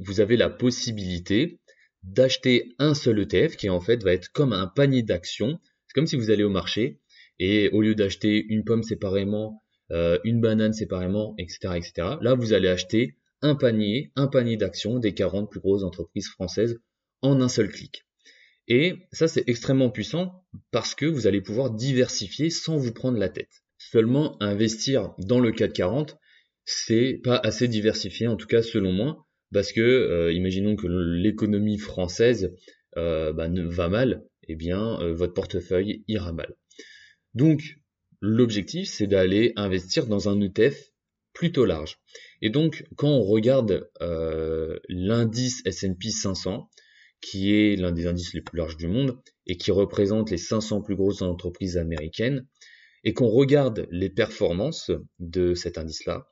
vous 0.00 0.20
avez 0.20 0.36
la 0.36 0.48
possibilité 0.48 1.60
d'acheter 2.02 2.74
un 2.78 2.94
seul 2.94 3.20
ETF 3.20 3.56
qui 3.56 3.68
en 3.68 3.80
fait 3.80 4.02
va 4.02 4.12
être 4.12 4.30
comme 4.32 4.52
un 4.52 4.66
panier 4.66 5.02
d'actions. 5.02 5.60
C'est 5.86 5.94
comme 5.94 6.06
si 6.06 6.16
vous 6.16 6.30
allez 6.30 6.44
au 6.44 6.50
marché 6.50 7.00
et 7.38 7.68
au 7.70 7.82
lieu 7.82 7.94
d'acheter 7.94 8.44
une 8.48 8.64
pomme 8.64 8.82
séparément, 8.82 9.62
euh, 9.90 10.18
une 10.24 10.40
banane 10.40 10.72
séparément, 10.72 11.34
etc., 11.38 11.74
etc. 11.76 11.92
Là, 12.20 12.34
vous 12.34 12.52
allez 12.52 12.68
acheter 12.68 13.16
un 13.42 13.54
panier, 13.54 14.12
un 14.16 14.28
panier 14.28 14.56
d'actions 14.56 14.98
des 14.98 15.14
40 15.14 15.50
plus 15.50 15.60
grosses 15.60 15.82
entreprises 15.82 16.28
françaises 16.28 16.78
en 17.22 17.40
un 17.40 17.48
seul 17.48 17.68
clic. 17.68 18.04
Et 18.68 18.94
ça, 19.12 19.28
c'est 19.28 19.48
extrêmement 19.48 19.90
puissant 19.90 20.44
parce 20.70 20.94
que 20.94 21.06
vous 21.06 21.26
allez 21.26 21.40
pouvoir 21.40 21.70
diversifier 21.70 22.50
sans 22.50 22.76
vous 22.76 22.92
prendre 22.92 23.18
la 23.18 23.28
tête. 23.28 23.62
Seulement, 23.78 24.40
investir 24.42 25.14
dans 25.18 25.40
le 25.40 25.52
440, 25.52 26.18
c'est 26.64 27.20
pas 27.24 27.36
assez 27.36 27.66
diversifié, 27.68 28.28
en 28.28 28.36
tout 28.36 28.46
cas 28.46 28.62
selon 28.62 28.92
moi, 28.92 29.26
parce 29.52 29.72
que 29.72 29.80
euh, 29.80 30.32
imaginons 30.32 30.76
que 30.76 30.86
l'économie 30.86 31.78
française 31.78 32.54
euh, 32.96 33.32
bah, 33.32 33.48
va 33.50 33.88
mal, 33.88 34.24
eh 34.46 34.54
bien 34.54 35.00
euh, 35.00 35.12
votre 35.12 35.34
portefeuille 35.34 36.04
ira 36.08 36.32
mal. 36.32 36.54
Donc 37.34 37.78
l'objectif 38.20 38.88
c'est 38.88 39.06
d'aller 39.06 39.52
investir 39.56 40.06
dans 40.06 40.28
un 40.28 40.40
ETF 40.40 40.76
plutôt 41.32 41.64
large. 41.64 41.98
Et 42.42 42.50
donc 42.50 42.84
quand 42.96 43.10
on 43.10 43.22
regarde 43.22 43.88
l'indice 44.88 45.62
S&P 45.64 46.10
500, 46.10 46.68
qui 47.20 47.54
est 47.54 47.76
l'un 47.76 47.92
des 47.92 48.06
indices 48.06 48.34
les 48.34 48.40
plus 48.40 48.58
larges 48.58 48.76
du 48.76 48.88
monde 48.88 49.18
et 49.46 49.56
qui 49.56 49.70
représente 49.70 50.30
les 50.30 50.38
500 50.38 50.82
plus 50.82 50.96
grosses 50.96 51.22
entreprises 51.22 51.76
américaines, 51.76 52.46
et 53.04 53.14
qu'on 53.14 53.28
regarde 53.28 53.86
les 53.90 54.10
performances 54.10 54.90
de 55.18 55.54
cet 55.54 55.78
indice-là, 55.78 56.28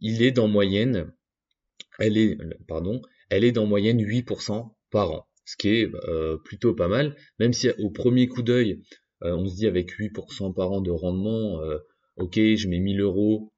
il 0.00 0.22
est 0.22 0.32
dans 0.32 0.48
moyenne 0.48 1.12
elle 1.98 2.18
est, 2.18 2.38
pardon, 2.66 3.02
elle 3.30 3.44
est 3.44 3.52
d'en 3.52 3.66
moyenne 3.66 4.00
8% 4.00 4.74
par 4.90 5.10
an, 5.12 5.26
ce 5.44 5.56
qui 5.56 5.68
est 5.68 5.90
euh, 6.08 6.36
plutôt 6.38 6.74
pas 6.74 6.88
mal, 6.88 7.16
même 7.38 7.52
si 7.52 7.68
au 7.78 7.90
premier 7.90 8.28
coup 8.28 8.42
d'œil, 8.42 8.82
euh, 9.22 9.34
on 9.34 9.46
se 9.46 9.54
dit 9.54 9.66
avec 9.66 9.90
8% 9.92 10.54
par 10.54 10.72
an 10.72 10.80
de 10.80 10.90
rendement, 10.90 11.60
euh, 11.62 11.78
ok, 12.16 12.34
je 12.34 12.68
mets 12.68 12.78
1000 12.78 13.00
euros, 13.00 13.52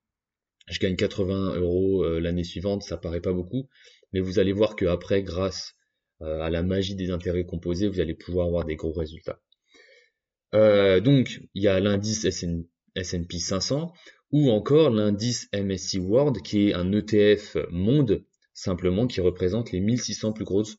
je 0.68 0.78
gagne 0.78 0.96
80 0.96 1.56
euros 1.56 2.06
l'année 2.20 2.44
suivante, 2.44 2.82
ça 2.82 2.98
paraît 2.98 3.22
pas 3.22 3.32
beaucoup, 3.32 3.68
mais 4.12 4.20
vous 4.20 4.38
allez 4.38 4.52
voir 4.52 4.76
que 4.76 4.84
après, 4.84 5.22
grâce 6.20 6.42
à 6.42 6.50
la 6.50 6.62
magie 6.62 6.94
des 6.94 7.10
intérêts 7.10 7.44
composés, 7.44 7.88
vous 7.88 8.00
allez 8.00 8.14
pouvoir 8.14 8.46
avoir 8.46 8.64
des 8.64 8.76
gros 8.76 8.92
résultats. 8.92 9.40
donc, 10.52 11.40
il 11.54 11.62
y 11.62 11.68
a 11.68 11.80
l'indice 11.80 12.24
S&P 12.24 13.38
500 13.38 13.92
ou 14.30 14.50
encore 14.50 14.90
l'indice 14.90 15.48
MSCI 15.54 15.98
World 15.98 16.42
qui 16.42 16.68
est 16.68 16.74
un 16.74 16.92
ETF 16.92 17.56
monde 17.70 18.24
simplement 18.52 19.06
qui 19.06 19.20
représente 19.20 19.72
les 19.72 19.80
1600 19.80 20.32
plus 20.32 20.44
grosses 20.44 20.76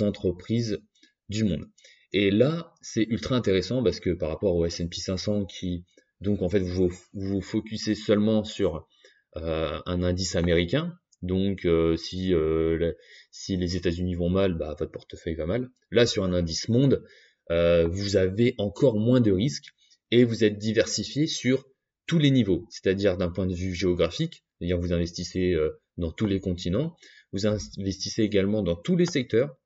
entreprises 0.00 0.80
du 1.28 1.44
monde. 1.44 1.66
Et 2.12 2.30
là, 2.30 2.74
c'est 2.80 3.04
ultra 3.04 3.36
intéressant 3.36 3.82
parce 3.82 4.00
que 4.00 4.10
par 4.10 4.30
rapport 4.30 4.56
au 4.56 4.66
S&P 4.66 4.96
500 4.96 5.44
qui, 5.46 5.84
donc 6.20 6.42
en 6.42 6.48
fait, 6.48 6.60
vous 6.60 6.90
vous 7.12 7.40
focussez 7.40 7.94
seulement 7.94 8.42
sur 8.42 8.88
euh, 9.36 9.80
un 9.86 10.02
indice 10.02 10.34
américain. 10.34 10.98
Donc 11.22 11.64
euh, 11.64 11.96
si, 11.96 12.32
euh, 12.34 12.92
si 13.30 13.56
les 13.56 13.76
États-Unis 13.76 14.14
vont 14.14 14.30
mal, 14.30 14.54
bah, 14.54 14.74
votre 14.78 14.92
portefeuille 14.92 15.34
va 15.34 15.46
mal. 15.46 15.68
Là, 15.90 16.06
sur 16.06 16.24
un 16.24 16.32
indice 16.32 16.68
monde, 16.68 17.04
vous 17.50 18.16
avez 18.16 18.54
encore 18.58 19.00
moins 19.00 19.20
de 19.20 19.32
risques 19.32 19.70
et 20.12 20.22
vous 20.22 20.44
êtes 20.44 20.56
diversifié 20.56 21.26
sur 21.26 21.66
tous 22.06 22.18
les 22.18 22.30
niveaux, 22.30 22.64
c'est-à-dire 22.70 23.16
d'un 23.16 23.28
point 23.28 23.46
de 23.46 23.54
vue 23.54 23.74
géographique, 23.74 24.44
c'est-à-dire 24.58 24.78
vous 24.78 24.92
investissez 24.92 25.56
dans 25.96 26.12
tous 26.12 26.26
les 26.26 26.38
continents, 26.38 26.96
vous 27.32 27.46
investissez 27.46 28.22
également 28.22 28.62
dans 28.62 28.76
tous 28.76 28.96
les 28.96 29.06
secteurs, 29.06 29.56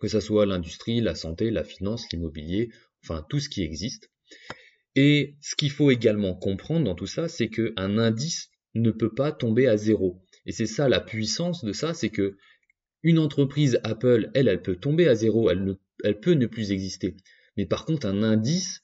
que 0.00 0.08
ce 0.08 0.18
soit 0.20 0.46
l'industrie, 0.46 1.02
la 1.02 1.14
santé, 1.14 1.50
la 1.50 1.62
finance, 1.62 2.06
l'immobilier, 2.10 2.70
enfin 3.04 3.24
tout 3.28 3.38
ce 3.38 3.50
qui 3.50 3.62
existe. 3.62 4.10
Et 4.96 5.36
ce 5.40 5.54
qu'il 5.56 5.70
faut 5.70 5.90
également 5.90 6.34
comprendre 6.34 6.84
dans 6.84 6.94
tout 6.94 7.06
ça, 7.06 7.28
c'est 7.28 7.48
qu'un 7.48 7.98
indice 7.98 8.50
ne 8.74 8.90
peut 8.90 9.14
pas 9.14 9.32
tomber 9.32 9.66
à 9.66 9.76
zéro. 9.76 10.22
Et 10.46 10.52
c'est 10.52 10.66
ça 10.66 10.88
la 10.88 11.00
puissance 11.00 11.64
de 11.64 11.72
ça, 11.72 11.94
c'est 11.94 12.10
que 12.10 12.36
Une 13.02 13.18
entreprise 13.18 13.80
Apple, 13.82 14.30
elle, 14.34 14.48
elle 14.48 14.62
peut 14.62 14.76
tomber 14.76 15.08
à 15.08 15.14
zéro, 15.14 15.50
elle, 15.50 16.20
peut 16.20 16.34
ne 16.34 16.46
plus 16.46 16.70
exister. 16.70 17.16
Mais 17.56 17.64
par 17.66 17.86
contre, 17.86 18.06
un 18.06 18.22
indice, 18.22 18.82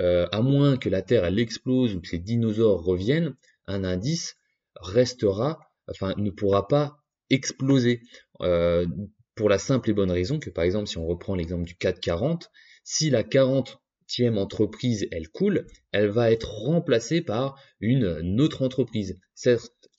euh, 0.00 0.26
à 0.32 0.42
moins 0.42 0.76
que 0.76 0.88
la 0.88 1.02
Terre 1.02 1.24
elle 1.24 1.38
explose 1.38 1.94
ou 1.94 2.00
que 2.00 2.10
les 2.12 2.18
dinosaures 2.18 2.82
reviennent, 2.82 3.34
un 3.66 3.84
indice 3.84 4.36
restera, 4.76 5.60
enfin 5.88 6.14
ne 6.16 6.30
pourra 6.30 6.66
pas 6.66 6.98
exploser. 7.30 8.02
Euh, 8.40 8.86
pour 9.34 9.48
la 9.48 9.58
simple 9.58 9.90
et 9.90 9.92
bonne 9.94 10.10
raison 10.10 10.38
que 10.38 10.50
par 10.50 10.64
exemple 10.64 10.88
si 10.88 10.98
on 10.98 11.06
reprend 11.06 11.34
l'exemple 11.34 11.64
du 11.64 11.74
440, 11.76 12.50
si 12.84 13.10
la 13.10 13.22
40e 13.22 14.36
entreprise 14.36 15.06
elle 15.10 15.28
coule, 15.28 15.66
elle 15.92 16.08
va 16.08 16.30
être 16.30 16.50
remplacée 16.50 17.22
par 17.22 17.58
une 17.80 18.40
autre 18.40 18.62
entreprise, 18.62 19.18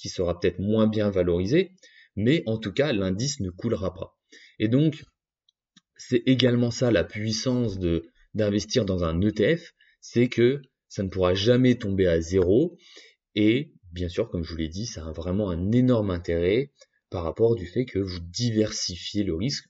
qui 0.03 0.10
sera 0.10 0.38
peut-être 0.38 0.60
moins 0.60 0.86
bien 0.86 1.10
valorisée, 1.10 1.72
mais 2.17 2.43
en 2.45 2.57
tout 2.57 2.74
cas 2.74 2.91
l'indice 2.91 3.39
ne 3.39 3.50
coulera 3.50 3.93
pas. 3.93 4.17
Et 4.60 4.67
donc 4.67 5.05
c'est 5.95 6.22
également 6.25 6.72
ça 6.72 6.91
la 6.91 7.05
puissance 7.05 7.79
de 7.79 8.05
d'investir 8.33 8.83
dans 8.83 9.05
un 9.05 9.22
ETF, 9.22 9.72
c'est 10.01 10.27
que 10.27 10.62
ça 10.89 11.03
ne 11.03 11.07
pourra 11.07 11.33
jamais 11.33 11.75
tomber 11.75 12.05
à 12.05 12.19
zéro 12.19 12.77
et 13.36 13.72
bien 13.93 14.10
sûr 14.10 14.29
comme 14.29 14.43
je 14.43 14.51
vous 14.51 14.57
l'ai 14.57 14.67
dit, 14.67 14.88
ça 14.88 15.07
a 15.07 15.13
vraiment 15.13 15.50
un 15.50 15.72
énorme 15.72 16.12
intérêt 16.12 16.74
par 17.10 17.24
rapport 17.24 17.55
du 17.55 17.65
fait 17.65 17.86
que 17.86 18.00
vous 18.00 18.19
diversifiez 18.19 19.24
le 19.24 19.36
risque 19.36 19.69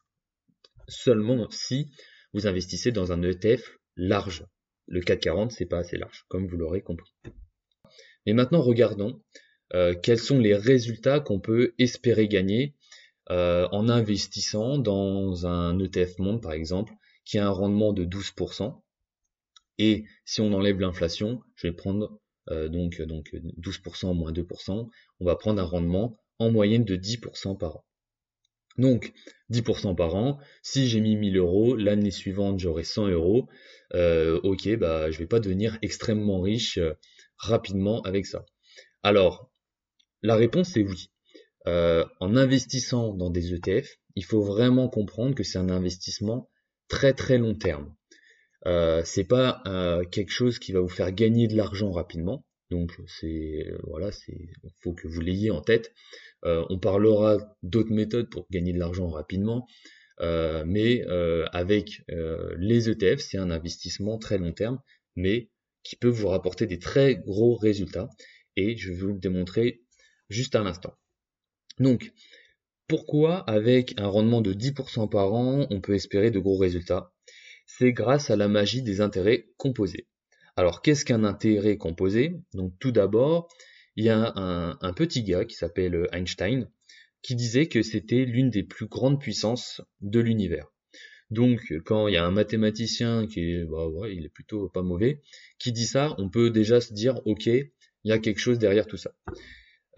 seulement 0.88 1.48
si 1.52 1.92
vous 2.34 2.48
investissez 2.48 2.92
dans 2.92 3.12
un 3.12 3.22
ETF 3.22 3.78
large. 3.96 4.48
Le 4.88 5.00
440, 5.00 5.52
c'est 5.52 5.68
pas 5.68 5.78
assez 5.78 5.98
large, 5.98 6.26
comme 6.28 6.48
vous 6.48 6.58
l'aurez 6.58 6.82
compris. 6.82 7.14
Mais 8.26 8.34
maintenant, 8.34 8.62
regardons 8.62 9.22
quels 10.04 10.20
sont 10.20 10.40
les 10.40 10.56
résultats 10.56 11.20
qu'on 11.20 11.40
peut 11.40 11.74
espérer 11.80 12.28
gagner 12.28 12.76
euh, 13.32 13.68
en 13.72 13.88
investissant 13.88 14.78
dans 14.78 15.48
un 15.48 15.80
ETF 15.80 16.20
monde, 16.20 16.42
par 16.42 16.52
exemple, 16.52 16.94
qui 17.26 17.38
a 17.38 17.48
un 17.48 17.52
rendement 17.52 17.94
de 17.94 18.04
12%. 18.04 18.82
Et 19.78 20.04
si 20.26 20.42
on 20.42 20.54
enlève 20.54 20.80
l'inflation, 20.80 21.42
je 21.56 21.68
vais 21.68 21.74
prendre 21.74 22.20
euh, 22.50 22.68
donc, 22.68 23.02
donc 23.02 23.34
12% 23.34 24.14
moins 24.14 24.34
2%, 24.34 24.90
on 25.20 25.26
va 25.26 25.36
prendre 25.36 25.62
un 25.62 25.66
rendement 25.66 26.18
en 26.40 26.52
moyenne 26.52 26.84
de 26.84 26.98
10% 26.98 27.58
par 27.58 27.78
an. 27.78 27.86
Donc, 28.78 29.14
10% 29.52 29.96
par 29.96 30.16
an, 30.16 30.40
si 30.62 30.88
j'ai 30.88 31.00
mis 31.00 31.16
1000 31.16 31.38
euros, 31.38 31.76
l'année 31.76 32.12
suivante 32.12 32.60
j'aurai 32.60 32.84
100 32.84 33.08
euros, 33.10 33.48
euh, 33.94 34.40
ok, 34.44 34.76
bah 34.78 35.12
je 35.12 35.20
vais 35.20 35.28
pas 35.28 35.40
devenir 35.40 35.78
extrêmement 35.82 36.42
riche 36.42 36.78
euh, 36.80 36.94
rapidement 37.38 38.02
avec 38.02 38.26
ça. 38.26 38.46
Alors, 39.04 39.53
la 40.24 40.36
réponse 40.36 40.76
est 40.78 40.84
oui. 40.84 41.10
Euh, 41.68 42.04
en 42.20 42.36
investissant 42.36 43.14
dans 43.14 43.30
des 43.30 43.54
ETF, 43.54 43.88
il 44.16 44.26
faut 44.26 44.42
vraiment 44.42 44.90
comprendre 44.90 45.36
que 45.36 45.44
c'est 45.44 45.60
un 45.60 45.70
investissement 45.70 46.50
très 46.88 47.14
très 47.14 47.38
long 47.38 47.56
terme. 47.56 47.94
Euh, 48.66 49.02
c'est 49.06 49.24
pas 49.24 49.62
quelque 50.12 50.32
chose 50.32 50.60
qui 50.60 50.72
va 50.72 50.80
vous 50.80 50.90
faire 50.90 51.12
gagner 51.12 51.48
de 51.48 51.56
l'argent 51.56 51.92
rapidement. 51.92 52.46
Donc 52.72 52.92
c'est 53.08 53.72
voilà, 53.84 54.12
c'est 54.12 54.50
faut 54.82 54.94
que 54.94 55.08
vous 55.08 55.22
l'ayez 55.22 55.52
en 55.52 55.62
tête. 55.62 55.94
Euh, 56.46 56.66
on 56.70 56.78
parlera 56.78 57.38
d'autres 57.62 57.92
méthodes 57.92 58.30
pour 58.30 58.48
gagner 58.52 58.74
de 58.74 58.80
l'argent 58.80 59.08
rapidement, 59.08 59.68
euh, 60.20 60.64
mais 60.66 61.06
euh, 61.08 61.46
avec 61.54 62.04
les 62.58 62.90
ETF, 62.90 63.20
c'est 63.20 63.38
un 63.38 63.52
investissement 63.52 64.18
très 64.18 64.38
long 64.38 64.52
terme, 64.52 64.80
mais 65.16 65.50
qui 65.84 65.96
peut 65.96 66.10
vous 66.10 66.28
rapporter 66.28 66.66
des 66.66 66.80
très 66.80 67.16
gros 67.16 67.56
résultats. 67.56 68.10
Et 68.56 68.78
je 68.78 68.92
vais 68.92 68.98
vous 68.98 69.08
le 69.08 69.20
démontrer 69.20 69.83
juste 70.30 70.56
à 70.56 70.64
l'instant. 70.64 70.94
Donc, 71.80 72.12
pourquoi 72.88 73.40
avec 73.50 74.00
un 74.00 74.08
rendement 74.08 74.42
de 74.42 74.54
10% 74.54 75.10
par 75.10 75.34
an, 75.34 75.68
on 75.70 75.82
peut 75.82 75.96
espérer 75.96 76.32
de 76.32 76.40
gros 76.40 76.58
résultats? 76.58 77.12
C'est 77.66 77.94
grâce 77.94 78.30
à 78.30 78.36
la 78.36 78.48
magie 78.48 78.84
des 78.84 79.02
intérêts 79.02 79.48
composés. 79.58 80.08
Alors, 80.56 80.82
qu'est-ce 80.82 81.06
qu'un 81.06 81.24
intérêt 81.24 81.78
composé? 81.78 82.42
Donc, 82.54 82.74
tout 82.80 82.92
d'abord, 82.92 83.48
il 83.96 84.06
y 84.06 84.10
a 84.10 84.34
un, 84.36 84.94
petit 84.94 85.24
gars 85.24 85.46
qui 85.46 85.56
s'appelle 85.56 86.08
Einstein 86.12 86.70
qui 87.22 87.36
disait 87.36 87.68
que 87.68 87.82
c'était 87.82 88.26
l'une 88.26 88.50
des 88.50 88.64
plus 88.64 88.88
grandes 88.88 89.20
puissances 89.20 89.82
de 90.02 90.20
l'univers. 90.20 90.68
Donc, 91.32 91.74
quand 91.86 92.08
il 92.08 92.14
y 92.14 92.18
a 92.18 92.26
un 92.26 92.32
mathématicien 92.32 93.26
qui 93.28 93.64
bah 93.64 93.88
ouais, 93.88 94.14
est 94.14 94.30
plutôt 94.30 94.70
pas 94.70 94.84
mauvais, 94.84 95.22
qui 95.58 95.72
dit 95.72 95.88
ça, 95.88 96.14
on 96.18 96.30
peut 96.30 96.50
déjà 96.50 96.82
se 96.82 96.94
dire, 96.94 97.26
ok, 97.26 97.48
il 97.48 97.72
y 98.04 98.12
a 98.12 98.20
quelque 98.20 98.40
chose 98.40 98.60
derrière 98.60 98.86
tout 98.86 98.98
ça. 98.98 99.16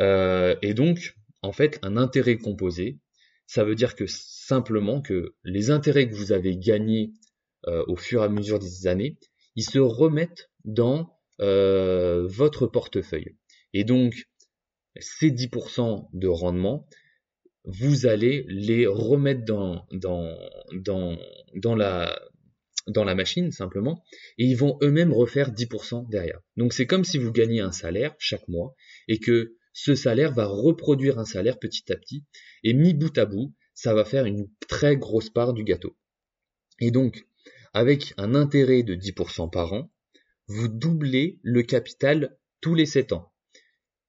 Euh, 0.01 0.55
et 0.61 0.73
donc, 0.73 1.15
en 1.41 1.51
fait, 1.51 1.79
un 1.81 1.97
intérêt 1.97 2.37
composé, 2.37 2.99
ça 3.47 3.63
veut 3.63 3.75
dire 3.75 3.95
que 3.95 4.05
simplement 4.07 5.01
que 5.01 5.35
les 5.43 5.69
intérêts 5.69 6.09
que 6.09 6.15
vous 6.15 6.31
avez 6.31 6.57
gagnés 6.57 7.11
euh, 7.67 7.83
au 7.87 7.95
fur 7.95 8.21
et 8.21 8.25
à 8.25 8.29
mesure 8.29 8.59
des 8.59 8.87
années, 8.87 9.17
ils 9.55 9.63
se 9.63 9.79
remettent 9.79 10.49
dans 10.63 11.15
euh, 11.41 12.27
votre 12.27 12.67
portefeuille. 12.67 13.35
Et 13.73 13.83
donc, 13.83 14.27
ces 14.97 15.31
10% 15.31 16.07
de 16.13 16.27
rendement, 16.27 16.87
vous 17.65 18.05
allez 18.05 18.45
les 18.47 18.87
remettre 18.87 19.43
dans, 19.43 19.85
dans, 19.91 20.37
dans, 20.73 21.17
dans, 21.55 21.75
la, 21.75 22.19
dans 22.87 23.03
la 23.03 23.15
machine 23.15 23.51
simplement, 23.51 24.03
et 24.37 24.45
ils 24.45 24.55
vont 24.55 24.77
eux-mêmes 24.81 25.11
refaire 25.11 25.51
10% 25.51 26.09
derrière. 26.09 26.39
Donc 26.57 26.73
c'est 26.73 26.85
comme 26.85 27.03
si 27.03 27.17
vous 27.17 27.31
gagnez 27.31 27.61
un 27.61 27.71
salaire 27.71 28.15
chaque 28.19 28.47
mois, 28.47 28.75
et 29.07 29.19
que 29.19 29.55
ce 29.75 29.93
salaire 29.93 30.31
va 30.31 30.45
reproduire 30.45 31.19
un 31.19 31.25
salaire 31.25 31.59
petit 31.59 31.91
à 31.91 31.97
petit, 31.97 32.23
et 32.63 32.73
mis 32.73 32.93
bout 32.93 33.15
à 33.17 33.25
bout, 33.25 33.53
ça 33.73 33.93
va 33.93 34.05
faire 34.05 34.25
une 34.25 34.47
très 34.69 34.95
grosse 34.95 35.29
part 35.29 35.53
du 35.53 35.65
gâteau. 35.65 35.97
Et 36.79 36.91
donc, 36.91 37.27
avec 37.73 38.13
un 38.17 38.35
intérêt 38.35 38.83
de 38.83 38.95
10% 38.95 39.51
par 39.51 39.73
an, 39.73 39.91
vous 40.47 40.69
doublez 40.69 41.39
le 41.43 41.61
capital 41.61 42.37
tous 42.61 42.73
les 42.73 42.85
7 42.85 43.11
ans. 43.11 43.33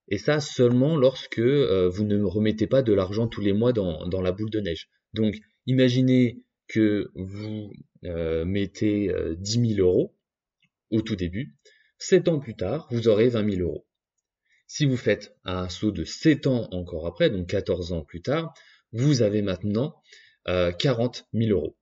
Et 0.07 0.19
ça 0.19 0.39
seulement 0.39 0.97
lorsque 0.97 1.41
euh, 1.41 1.89
vous 1.89 2.05
ne 2.05 2.23
remettez 2.23 2.69
pas 2.69 2.83
de 2.83 2.93
l'argent 2.93 3.27
tous 3.27 3.41
les 3.41 3.53
mois 3.53 3.73
dans, 3.73 4.23
la 4.23 4.31
boule 4.31 4.51
de 4.51 4.61
neige. 4.61 4.89
Donc 5.15 5.35
imaginez 5.67 6.45
que 6.69 7.11
vous 7.17 7.73
euh, 8.05 8.45
mettez 8.45 9.13
10 9.37 9.59
euh, 9.59 9.67
000 9.75 9.81
euros 9.81 10.15
au 10.93 11.03
tout 11.03 11.17
début. 11.17 11.57
7 11.99 12.29
ans 12.29 12.39
plus 12.39 12.55
tard, 12.55 12.87
vous 12.93 13.09
aurez 13.09 13.29
20 13.29 13.51
000 13.57 13.63
euros. 13.69 13.85
Si 14.67 14.85
vous 14.85 14.97
faites 14.97 15.37
un 15.45 15.69
saut 15.69 15.93
de 15.93 16.05
7 16.05 16.47
ans 16.47 16.69
encore 16.73 17.07
après, 17.07 17.31
donc 17.31 17.47
14 17.49 17.93
ans 17.93 18.03
plus 18.03 18.23
tard, 18.23 18.53
vous 18.93 19.23
avez 19.23 19.43
maintenant 19.43 19.95
40 20.47 21.29
000 21.33 21.51
euros. 21.51 21.77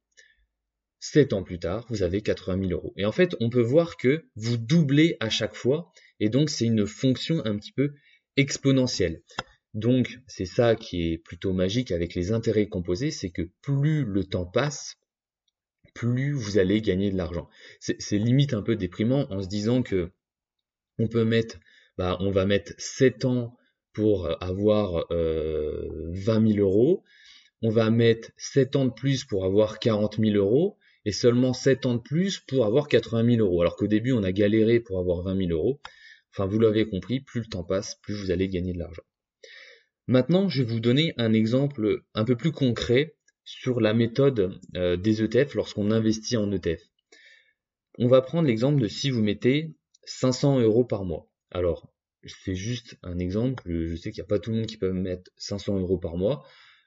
7 1.00 1.35
ans 1.35 1.43
plus 1.43 1.59
tard, 1.59 1.85
vous 1.91 2.03
avez 2.03 2.23
80 2.23 2.69
000 2.69 2.73
euros. 2.73 2.95
Et 2.97 3.05
en 3.05 3.12
fait, 3.12 3.37
on 3.41 3.50
peut 3.50 3.61
voir 3.61 3.97
que 3.97 4.25
vous 4.37 4.57
doublez 4.57 5.17
à 5.21 5.29
chaque 5.29 5.55
fois, 5.55 5.93
et 6.19 6.31
donc 6.31 6.49
c'est 6.49 6.64
une 6.64 6.87
fonction 6.87 7.45
un 7.45 7.59
petit 7.59 7.73
peu 7.73 7.93
exponentielle. 8.37 9.23
Donc 9.75 10.19
c'est 10.26 10.47
ça 10.47 10.76
qui 10.76 11.12
est 11.12 11.19
plutôt 11.19 11.53
magique 11.53 11.91
avec 11.91 12.14
les 12.14 12.33
intérêts 12.33 12.69
composés, 12.69 13.11
c'est 13.11 13.31
que 13.31 13.50
plus 13.61 14.05
le 14.05 14.25
temps 14.25 14.47
passe, 14.47 14.97
plus 15.95 16.33
vous 16.33 16.59
allez 16.59 16.81
gagner 16.81 17.11
de 17.11 17.17
l'argent. 17.17 17.49
C'est 17.81 18.19
limite 18.19 18.55
un 18.55 18.62
peu 18.62 18.76
déprimant 18.76 19.26
en 19.31 19.43
se 19.43 19.49
disant 19.49 19.83
que 19.83 20.11
on 20.99 21.09
peut 21.09 21.25
mettre, 21.25 21.59
bah, 21.98 22.16
on 22.20 22.30
va 22.30 22.46
mettre 22.46 22.72
7 22.78 23.24
ans 23.24 23.56
pour 23.92 24.30
avoir 24.42 25.06
euh, 25.12 26.10
20 26.12 26.54
000 26.54 26.58
euros, 26.58 27.04
on 27.62 27.70
va 27.70 27.90
mettre 27.90 28.30
7 28.36 28.76
ans 28.76 28.84
de 28.86 28.92
plus 28.92 29.24
pour 29.24 29.44
avoir 29.44 29.78
40 29.78 30.18
000 30.18 30.36
euros, 30.36 30.76
et 31.04 31.12
seulement 31.12 31.52
7 31.52 31.86
ans 31.86 31.94
de 31.94 32.00
plus 32.00 32.40
pour 32.40 32.64
avoir 32.66 32.88
80 32.88 33.36
000 33.36 33.46
euros. 33.46 33.60
Alors 33.60 33.76
qu'au 33.76 33.86
début, 33.86 34.12
on 34.12 34.22
a 34.22 34.32
galéré 34.32 34.80
pour 34.80 34.98
avoir 34.98 35.22
20 35.22 35.46
000 35.46 35.50
euros. 35.50 35.80
Enfin, 36.32 36.46
vous 36.46 36.58
l'avez 36.58 36.88
compris, 36.88 37.20
plus 37.20 37.40
le 37.40 37.46
temps 37.46 37.64
passe, 37.64 37.96
plus 38.02 38.14
vous 38.14 38.30
allez 38.30 38.48
gagner 38.48 38.72
de 38.72 38.78
l'argent. 38.78 39.02
Maintenant, 40.06 40.48
je 40.48 40.62
vais 40.62 40.70
vous 40.70 40.80
donner 40.80 41.14
un 41.16 41.32
exemple 41.32 42.02
un 42.14 42.24
peu 42.24 42.36
plus 42.36 42.52
concret 42.52 43.16
sur 43.44 43.80
la 43.80 43.94
méthode 43.94 44.58
euh, 44.76 44.96
des 44.96 45.22
ETF 45.22 45.54
lorsqu'on 45.54 45.90
investit 45.90 46.36
en 46.36 46.50
ETF. 46.50 46.82
On 47.98 48.08
va 48.08 48.20
prendre 48.20 48.48
l'exemple 48.48 48.80
de 48.80 48.88
si 48.88 49.10
vous 49.10 49.22
mettez 49.22 49.74
500 50.04 50.60
euros 50.60 50.84
par 50.84 51.04
mois. 51.04 51.28
Alors, 51.54 51.88
c'est 52.26 52.56
juste 52.56 52.99
un 53.02 53.18
exemple. 53.18 53.62
Je 53.66 53.94
sais 53.94 54.11
qu'il 54.11 54.20
n'y 54.20 54.26
a 54.26 54.28
pas 54.28 54.38
tout 54.38 54.50
le 54.50 54.56
monde 54.56 54.66
qui 54.66 54.76
peut 54.76 54.92
mettre 54.92 55.30
500 55.37 55.78
euros 55.78 55.99
par 55.99 56.16
mois. 56.16 56.44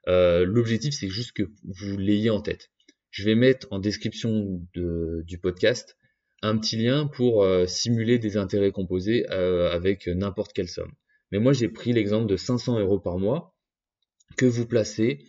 Euh, 0.08 0.46
l'objectif, 0.46 0.94
c'est 0.94 1.10
juste 1.10 1.32
que 1.32 1.44
vous 1.64 1.98
l'ayez 1.98 2.30
en 2.30 2.42
tête. 2.42 2.70
Je 3.10 3.24
vais 3.24 3.36
mettre 3.36 3.68
en 3.72 3.80
description 3.80 4.62
du 4.74 5.40
podcast 5.40 5.98
un 6.42 6.58
petit 6.58 6.76
lien 6.76 7.08
pour 7.08 7.44
euh, 7.44 7.66
simuler 7.66 8.20
des 8.20 8.38
intérêts 8.38 8.72
composés 8.72 9.26
euh, 9.32 9.72
avec 9.72 10.08
n'importe 10.08 10.54
quelle 10.54 10.70
somme. 10.70 10.92
Mais 11.32 11.40
moi 11.40 11.52
j'ai 11.52 11.68
pris 11.68 11.94
l'exemple 11.94 12.28
de 12.28 12.38
500 12.38 12.80
euros 12.80 13.00
par 13.00 13.18
mois 13.18 13.56
que 14.38 14.46
vous 14.46 14.68
placez 14.68 15.26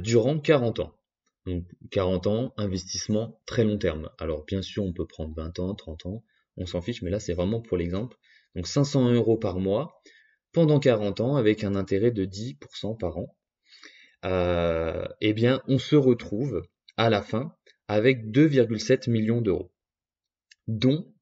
durant 0.00 0.38
40 0.38 0.80
ans. 0.80 0.94
Donc 1.46 1.64
40 1.90 2.26
ans, 2.28 2.54
investissement 2.56 3.40
très 3.46 3.64
long 3.64 3.78
terme. 3.78 4.10
Alors 4.18 4.44
bien 4.44 4.62
sûr 4.62 4.84
on 4.84 4.92
peut 4.92 5.06
prendre 5.06 5.34
20 5.34 5.58
ans, 5.58 5.74
30 5.74 6.06
ans, 6.06 6.24
on 6.56 6.66
s'en 6.66 6.80
fiche, 6.80 7.02
mais 7.02 7.10
là 7.10 7.20
c'est 7.20 7.34
vraiment 7.34 7.60
pour 7.60 7.76
l'exemple. 7.76 8.16
Donc 8.54 8.66
500 8.66 9.12
euros 9.12 9.36
par 9.36 9.58
mois 9.58 10.02
pendant 10.52 10.78
40 10.78 11.20
ans 11.20 11.36
avec 11.36 11.64
un 11.64 11.74
intérêt 11.74 12.10
de 12.10 12.24
10% 12.24 12.98
par 12.98 13.18
an. 13.18 13.36
euh, 14.24 15.04
eh 15.20 15.32
bien, 15.32 15.62
on 15.66 15.78
se 15.78 15.96
retrouve 15.96 16.62
à 16.96 17.10
la 17.10 17.22
fin 17.22 17.54
avec 17.88 18.26
2,7 18.30 19.10
millions 19.10 19.40
d'euros, 19.40 19.72
dont 20.68 21.12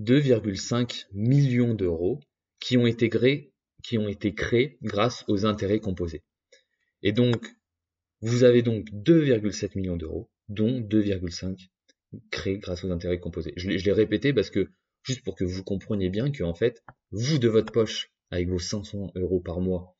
2,5 0.00 1.06
millions 1.12 1.74
d'euros 1.74 2.20
qui 2.60 2.76
ont 2.76 2.86
été 2.86 3.08
créés 3.08 3.54
qui 3.84 3.98
ont 3.98 4.08
été 4.08 4.34
créés 4.34 4.78
grâce 4.82 5.24
aux 5.28 5.46
intérêts 5.46 5.78
composés. 5.78 6.24
Et 7.02 7.12
donc, 7.12 7.46
vous 8.22 8.42
avez 8.42 8.62
donc 8.62 8.88
2,7 8.90 9.76
millions 9.76 9.96
d'euros, 9.96 10.30
dont 10.48 10.80
2,5 10.80 11.68
créés 12.30 12.58
grâce 12.58 12.82
aux 12.82 12.90
intérêts 12.90 13.20
composés. 13.20 13.52
Je 13.56 13.68
l'ai 13.68 13.92
répété 13.92 14.32
parce 14.32 14.50
que, 14.50 14.70
juste 15.04 15.22
pour 15.22 15.36
que 15.36 15.44
vous 15.44 15.62
compreniez 15.62 16.10
bien 16.10 16.30
que, 16.30 16.42
en 16.42 16.54
fait, 16.54 16.82
vous 17.12 17.38
de 17.38 17.48
votre 17.48 17.72
poche, 17.72 18.10
avec 18.30 18.48
vos 18.48 18.58
500 18.58 19.12
euros 19.14 19.40
par 19.40 19.60
mois, 19.60 19.96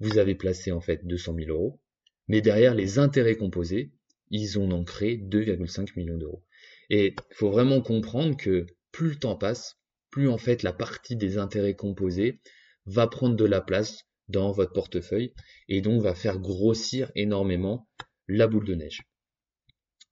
vous 0.00 0.18
avez 0.18 0.34
placé 0.34 0.72
en 0.72 0.80
fait 0.80 1.06
200 1.06 1.34
000 1.34 1.50
euros, 1.50 1.80
mais 2.26 2.40
derrière 2.40 2.74
les 2.74 2.98
intérêts 2.98 3.36
composés, 3.36 3.92
ils 4.30 4.58
ont 4.58 4.70
en 4.70 4.84
créé 4.84 5.16
2,5 5.16 5.92
millions 5.96 6.18
d'euros. 6.18 6.44
Et 6.90 7.14
il 7.16 7.34
faut 7.34 7.50
vraiment 7.50 7.80
comprendre 7.80 8.36
que 8.36 8.66
plus 8.92 9.10
le 9.10 9.16
temps 9.16 9.36
passe, 9.36 9.78
plus 10.10 10.28
en 10.28 10.38
fait 10.38 10.62
la 10.62 10.72
partie 10.72 11.16
des 11.16 11.38
intérêts 11.38 11.76
composés 11.76 12.40
va 12.86 13.06
prendre 13.06 13.36
de 13.36 13.44
la 13.44 13.60
place 13.60 14.04
dans 14.28 14.52
votre 14.52 14.72
portefeuille 14.72 15.34
et 15.68 15.80
donc 15.80 16.02
va 16.02 16.14
faire 16.14 16.38
grossir 16.38 17.10
énormément 17.14 17.88
la 18.26 18.46
boule 18.46 18.66
de 18.66 18.74
neige. 18.74 19.02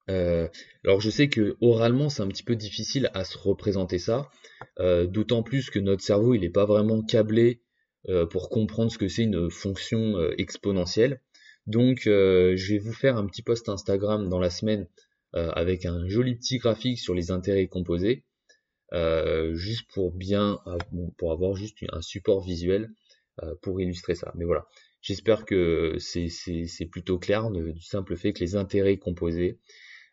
Euh, 0.09 0.49
alors 0.85 1.01
je 1.01 1.11
sais 1.11 1.29
que 1.29 1.57
oralement 1.61 2.09
c'est 2.09 2.23
un 2.23 2.29
petit 2.29 2.45
peu 2.45 2.55
difficile 2.55 3.11
à 3.15 3.25
se 3.25 3.37
représenter 3.37 3.99
ça, 3.99 4.31
euh, 4.79 5.07
d'autant 5.07 5.43
plus 5.43 5.69
que 5.69 5.81
notre 5.81 6.03
cerveau 6.03 6.35
il 6.35 6.43
n'est 6.43 6.51
pas 6.51 6.65
vraiment 6.65 7.03
câblé 7.03 7.63
euh, 8.09 8.25
pour 8.25 8.49
comprendre 8.49 8.93
ce 8.93 8.99
que 8.99 9.09
c'est 9.09 9.25
une 9.25 9.51
fonction 9.51 10.31
exponentielle. 10.39 11.21
Donc 11.67 12.03
je 12.05 12.73
vais 12.73 12.79
vous 12.79 12.93
faire 12.93 13.17
un 13.17 13.27
petit 13.27 13.43
post 13.43 13.69
Instagram 13.69 14.29
dans 14.29 14.39
la 14.39 14.51
semaine 14.51 14.87
avec 15.33 15.85
un 15.85 16.09
joli 16.09 16.37
petit 16.37 16.59
graphique 16.59 16.99
sur 16.99 17.13
les 17.13 17.31
intérêts 17.31 17.67
composés. 17.67 18.25
Euh, 18.93 19.55
juste 19.55 19.91
pour 19.93 20.13
bien, 20.13 20.61
euh, 20.67 20.79
pour 21.19 21.33
avoir 21.33 21.57
juste 21.57 21.79
un 21.93 22.01
support 22.01 22.41
visuel 22.41 22.91
euh, 23.43 23.55
pour 23.63 23.81
illustrer 23.81 24.15
ça. 24.15 24.33
Mais 24.37 24.45
voilà, 24.45 24.67
j'espère 25.01 25.45
que 25.45 25.97
c'est 25.99 26.87
plutôt 26.91 27.19
clair 27.19 27.51
du 27.51 27.81
simple 27.81 28.17
fait 28.17 28.33
que 28.33 28.41
les 28.41 28.55
intérêts 28.55 28.99
composés, 28.99 29.59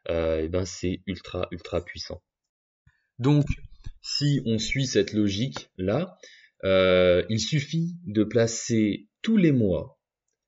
eh 0.09 0.47
ben 0.49 0.65
c'est 0.65 1.01
ultra 1.07 1.47
ultra 1.51 1.83
puissant. 1.83 2.21
Donc, 3.19 3.45
si 4.01 4.41
on 4.45 4.57
suit 4.57 4.87
cette 4.87 5.13
logique 5.13 5.69
là, 5.77 6.17
il 6.63 7.39
suffit 7.39 7.95
de 8.05 8.23
placer 8.23 9.07
tous 9.21 9.37
les 9.37 9.51
mois 9.51 9.99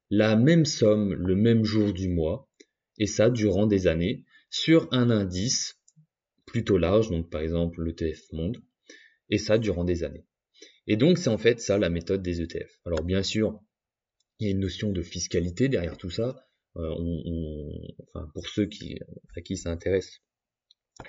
la 0.09 0.35
même 0.35 0.65
somme 0.65 1.13
le 1.13 1.35
même 1.35 1.63
jour 1.63 1.93
du 1.93 2.09
mois, 2.09 2.49
et 2.97 3.07
ça 3.07 3.29
durant 3.29 3.67
des 3.67 3.87
années, 3.87 4.23
sur 4.49 4.87
un 4.91 5.09
indice 5.09 5.79
plutôt 6.45 6.77
large, 6.77 7.09
donc 7.09 7.29
par 7.29 7.41
exemple 7.41 7.83
l'ETF 7.83 8.31
Monde, 8.31 8.61
et 9.29 9.37
ça 9.37 9.57
durant 9.57 9.83
des 9.83 10.03
années. 10.03 10.25
Et 10.87 10.95
donc 10.95 11.17
c'est 11.17 11.29
en 11.29 11.37
fait 11.37 11.59
ça 11.59 11.77
la 11.77 11.89
méthode 11.89 12.21
des 12.21 12.41
ETF. 12.41 12.79
Alors 12.85 13.03
bien 13.03 13.23
sûr, 13.23 13.59
il 14.39 14.45
y 14.45 14.49
a 14.49 14.51
une 14.51 14.59
notion 14.59 14.91
de 14.91 15.01
fiscalité 15.01 15.67
derrière 15.67 15.97
tout 15.97 16.11
ça. 16.11 16.44
Euh, 16.77 17.69
enfin, 18.13 18.29
pour 18.33 18.47
ceux 18.47 18.65
qui, 18.65 18.99
à 19.35 19.41
qui 19.41 19.57
ça 19.57 19.71
intéresse, 19.71 20.21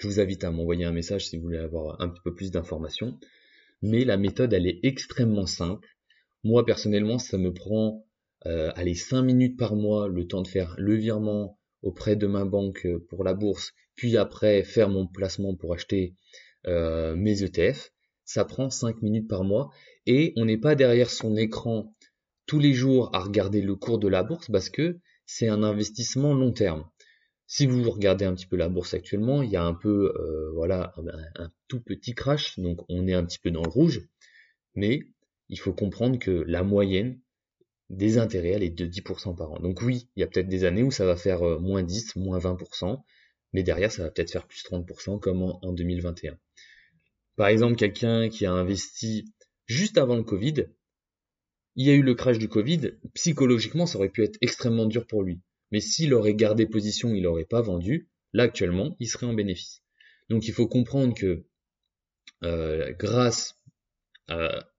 je 0.01 0.07
vous 0.07 0.21
invite 0.21 0.45
à 0.45 0.51
m'envoyer 0.51 0.85
un 0.85 0.93
message 0.93 1.27
si 1.27 1.37
vous 1.37 1.45
voulez 1.45 1.59
avoir 1.59 2.01
un 2.01 2.09
petit 2.09 2.23
peu 2.23 2.35
plus 2.35 2.51
d'informations. 2.51 3.19
Mais 3.83 4.05
la 4.05 4.17
méthode, 4.17 4.53
elle 4.53 4.67
est 4.67 4.81
extrêmement 4.85 5.47
simple. 5.47 5.89
Moi, 6.45 6.65
personnellement, 6.65 7.19
ça 7.19 7.39
me 7.39 7.53
prend 7.53 8.07
euh, 8.47 8.71
allez, 8.77 8.95
5 8.95 9.23
minutes 9.23 9.57
par 9.57 9.75
mois 9.75 10.09
le 10.09 10.27
temps 10.27 10.43
de 10.43 10.49
faire 10.49 10.75
le 10.79 10.95
virement 10.95 11.59
auprès 11.83 12.17
de 12.17 12.27
ma 12.27 12.45
banque 12.45 12.87
euh, 12.87 13.05
pour 13.09 13.25
la 13.25 13.35
bourse 13.35 13.73
puis 13.97 14.17
après 14.17 14.63
faire 14.63 14.89
mon 14.89 15.07
placement 15.07 15.57
pour 15.57 15.73
acheter 15.75 16.15
euh, 16.67 17.17
mes 17.17 17.43
ETF, 17.43 17.93
ça 18.25 18.45
prend 18.45 18.71
5 18.71 19.03
minutes 19.03 19.29
par 19.29 19.43
mois 19.43 19.71
et 20.05 20.33
on 20.37 20.45
n'est 20.45 20.59
pas 20.59 20.75
derrière 20.75 21.11
son 21.11 21.37
écran 21.37 21.95
tous 22.47 22.61
les 22.61 22.75
jours 22.75 23.11
à 23.15 23.21
regarder 23.21 23.63
le 23.63 23.75
cours 23.75 23.99
de 23.99 24.09
la 24.09 24.23
bourse 24.23 24.49
parce 24.51 24.71
que 24.71 24.99
c'est 25.27 25.49
un 25.49 25.63
investissement 25.63 26.35
long 26.35 26.53
terme. 26.53 26.89
Si 27.49 27.67
vous 27.67 27.89
regardez 27.91 28.25
un 28.25 28.35
petit 28.35 28.47
peu 28.47 28.57
la 28.57 28.69
bourse 28.69 28.95
actuellement, 28.95 29.43
il 29.43 29.51
y 29.51 29.57
a 29.57 29.65
un 29.65 29.75
peu, 29.75 30.13
euh, 30.17 30.51
voilà, 30.55 30.95
un, 31.37 31.51
tout 31.69 31.81
petit 31.81 32.15
crash, 32.15 32.59
donc 32.59 32.81
on 32.89 33.07
est 33.07 33.15
un 33.15 33.25
petit 33.25 33.39
peu 33.39 33.51
dans 33.51 33.63
le 33.63 33.69
rouge, 33.69 34.09
mais 34.75 35.03
il 35.49 35.59
faut 35.59 35.73
comprendre 35.73 36.19
que 36.19 36.31
la 36.31 36.65
moyenne 36.65 37.21
des 37.89 38.19
intérêts, 38.19 38.51
elle 38.51 38.65
est 38.65 38.71
de 38.71 38.87
10% 38.87 39.37
par 39.37 39.53
an. 39.53 39.61
Donc 39.61 39.83
oui, 39.83 40.09
il 40.17 40.21
y 40.21 40.23
a 40.25 40.27
peut-être 40.27 40.49
des 40.49 40.65
années 40.65 40.83
où 40.83 40.91
ça 40.91 41.07
va 41.07 41.15
faire 41.15 41.43
euh, 41.43 41.59
moins 41.61 41.85
10, 41.85 42.17
moins 42.17 42.39
20%, 42.39 43.01
mais 43.53 43.63
derrière, 43.63 43.93
ça 43.93 44.03
va 44.03 44.11
peut-être 44.11 44.33
faire 44.33 44.47
plus 44.47 44.65
30% 44.65 45.21
comme 45.21 45.43
en, 45.43 45.73
2021. 45.73 46.37
Par 47.37 47.47
exemple, 47.47 47.77
quelqu'un 47.77 48.29
qui 48.29 48.45
a 48.45 48.53
investi 48.53 49.33
juste 49.67 49.99
avant 49.99 50.17
le 50.17 50.25
Covid, 50.25 50.67
il 51.77 51.87
y 51.87 51.91
a 51.91 51.95
eu 51.95 52.03
le 52.03 52.15
crash 52.15 52.39
du 52.39 52.49
Covid, 52.49 52.93
psychologiquement, 53.15 53.87
ça 53.87 53.99
aurait 53.99 54.09
pu 54.09 54.25
être 54.25 54.39
extrêmement 54.41 54.87
dur 54.87 55.07
pour 55.07 55.23
lui. 55.23 55.41
Mais 55.71 55.81
s'il 55.81 56.15
aurait 56.15 56.35
gardé 56.35 56.67
position, 56.67 57.15
il 57.15 57.23
n'aurait 57.23 57.45
pas 57.45 57.61
vendu, 57.61 58.09
là 58.33 58.45
actuellement, 58.45 58.97
il 58.99 59.07
serait 59.07 59.27
en 59.27 59.35
bénéfice. 59.35 59.83
Donc 60.29 60.49
il 60.49 60.53
faut 60.53 60.67
comprendre 60.67 61.15
que 61.15 61.45
euh, 62.43 62.93
grâce 62.99 63.61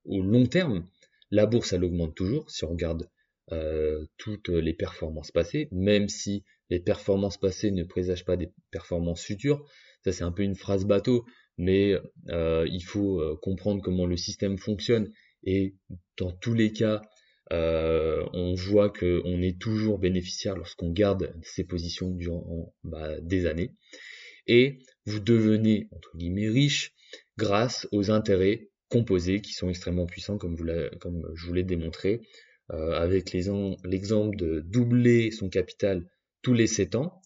au 0.03 0.21
long 0.21 0.45
terme, 0.45 0.86
la 1.31 1.45
bourse, 1.45 1.71
elle 1.71 1.86
augmente 1.86 2.15
toujours. 2.15 2.49
Si 2.51 2.65
on 2.65 2.69
regarde 2.69 3.10
euh, 3.53 4.05
toutes 4.17 4.49
les 4.49 4.73
performances 4.73 5.31
passées, 5.31 5.69
même 5.71 6.10
si 6.10 6.43
les 6.69 6.81
performances 6.81 7.38
passées 7.38 7.71
ne 7.71 7.86
présagent 7.86 8.25
pas 8.25 8.36
des 8.36 8.51
performances 8.71 9.23
futures. 9.23 9.65
Ça 10.03 10.12
c'est 10.12 10.23
un 10.23 10.33
peu 10.33 10.43
une 10.43 10.55
phrase 10.55 10.86
bateau, 10.86 11.25
mais 11.57 11.95
euh, 12.27 12.67
il 12.69 12.83
faut 12.83 13.21
euh, 13.21 13.38
comprendre 13.41 13.81
comment 13.81 14.05
le 14.05 14.17
système 14.17 14.57
fonctionne 14.57 15.12
et 15.43 15.76
dans 16.17 16.32
tous 16.32 16.54
les 16.54 16.71
cas, 16.71 17.02
on 17.52 18.54
voit 18.56 18.89
qu'on 18.89 19.41
est 19.41 19.60
toujours 19.60 20.00
bénéficiaire 20.00 20.56
lorsqu'on 20.58 20.91
garde 20.91 21.34
ses 21.43 21.63
positions 21.63 22.12
durant 22.12 22.73
bah, 22.84 23.19
des 23.21 23.45
années. 23.45 23.73
Et 24.47 24.80
vous 25.06 25.19
devenez 25.19 25.88
entre 25.91 26.15
guillemets 26.17 26.50
riche 26.50 26.93
grâce 27.38 27.88
aux 27.91 28.12
intérêts 28.12 28.69
composés 28.89 29.41
qui 29.41 29.54
sont 29.54 29.69
extrêmement 29.69 30.06
puissants 30.06 30.38
comme 30.38 30.58
je 30.58 31.45
vous 31.45 31.54
l'ai 31.54 31.63
démontré 31.63 32.21
euh, 32.73 32.91
avec 32.91 33.32
l'exemple 33.32 34.36
de 34.36 34.60
doubler 34.60 35.32
son 35.32 35.47
capital 35.47 36.06
tous 36.41 36.54
les 36.54 36.67
7 36.67 36.95
ans, 36.95 37.21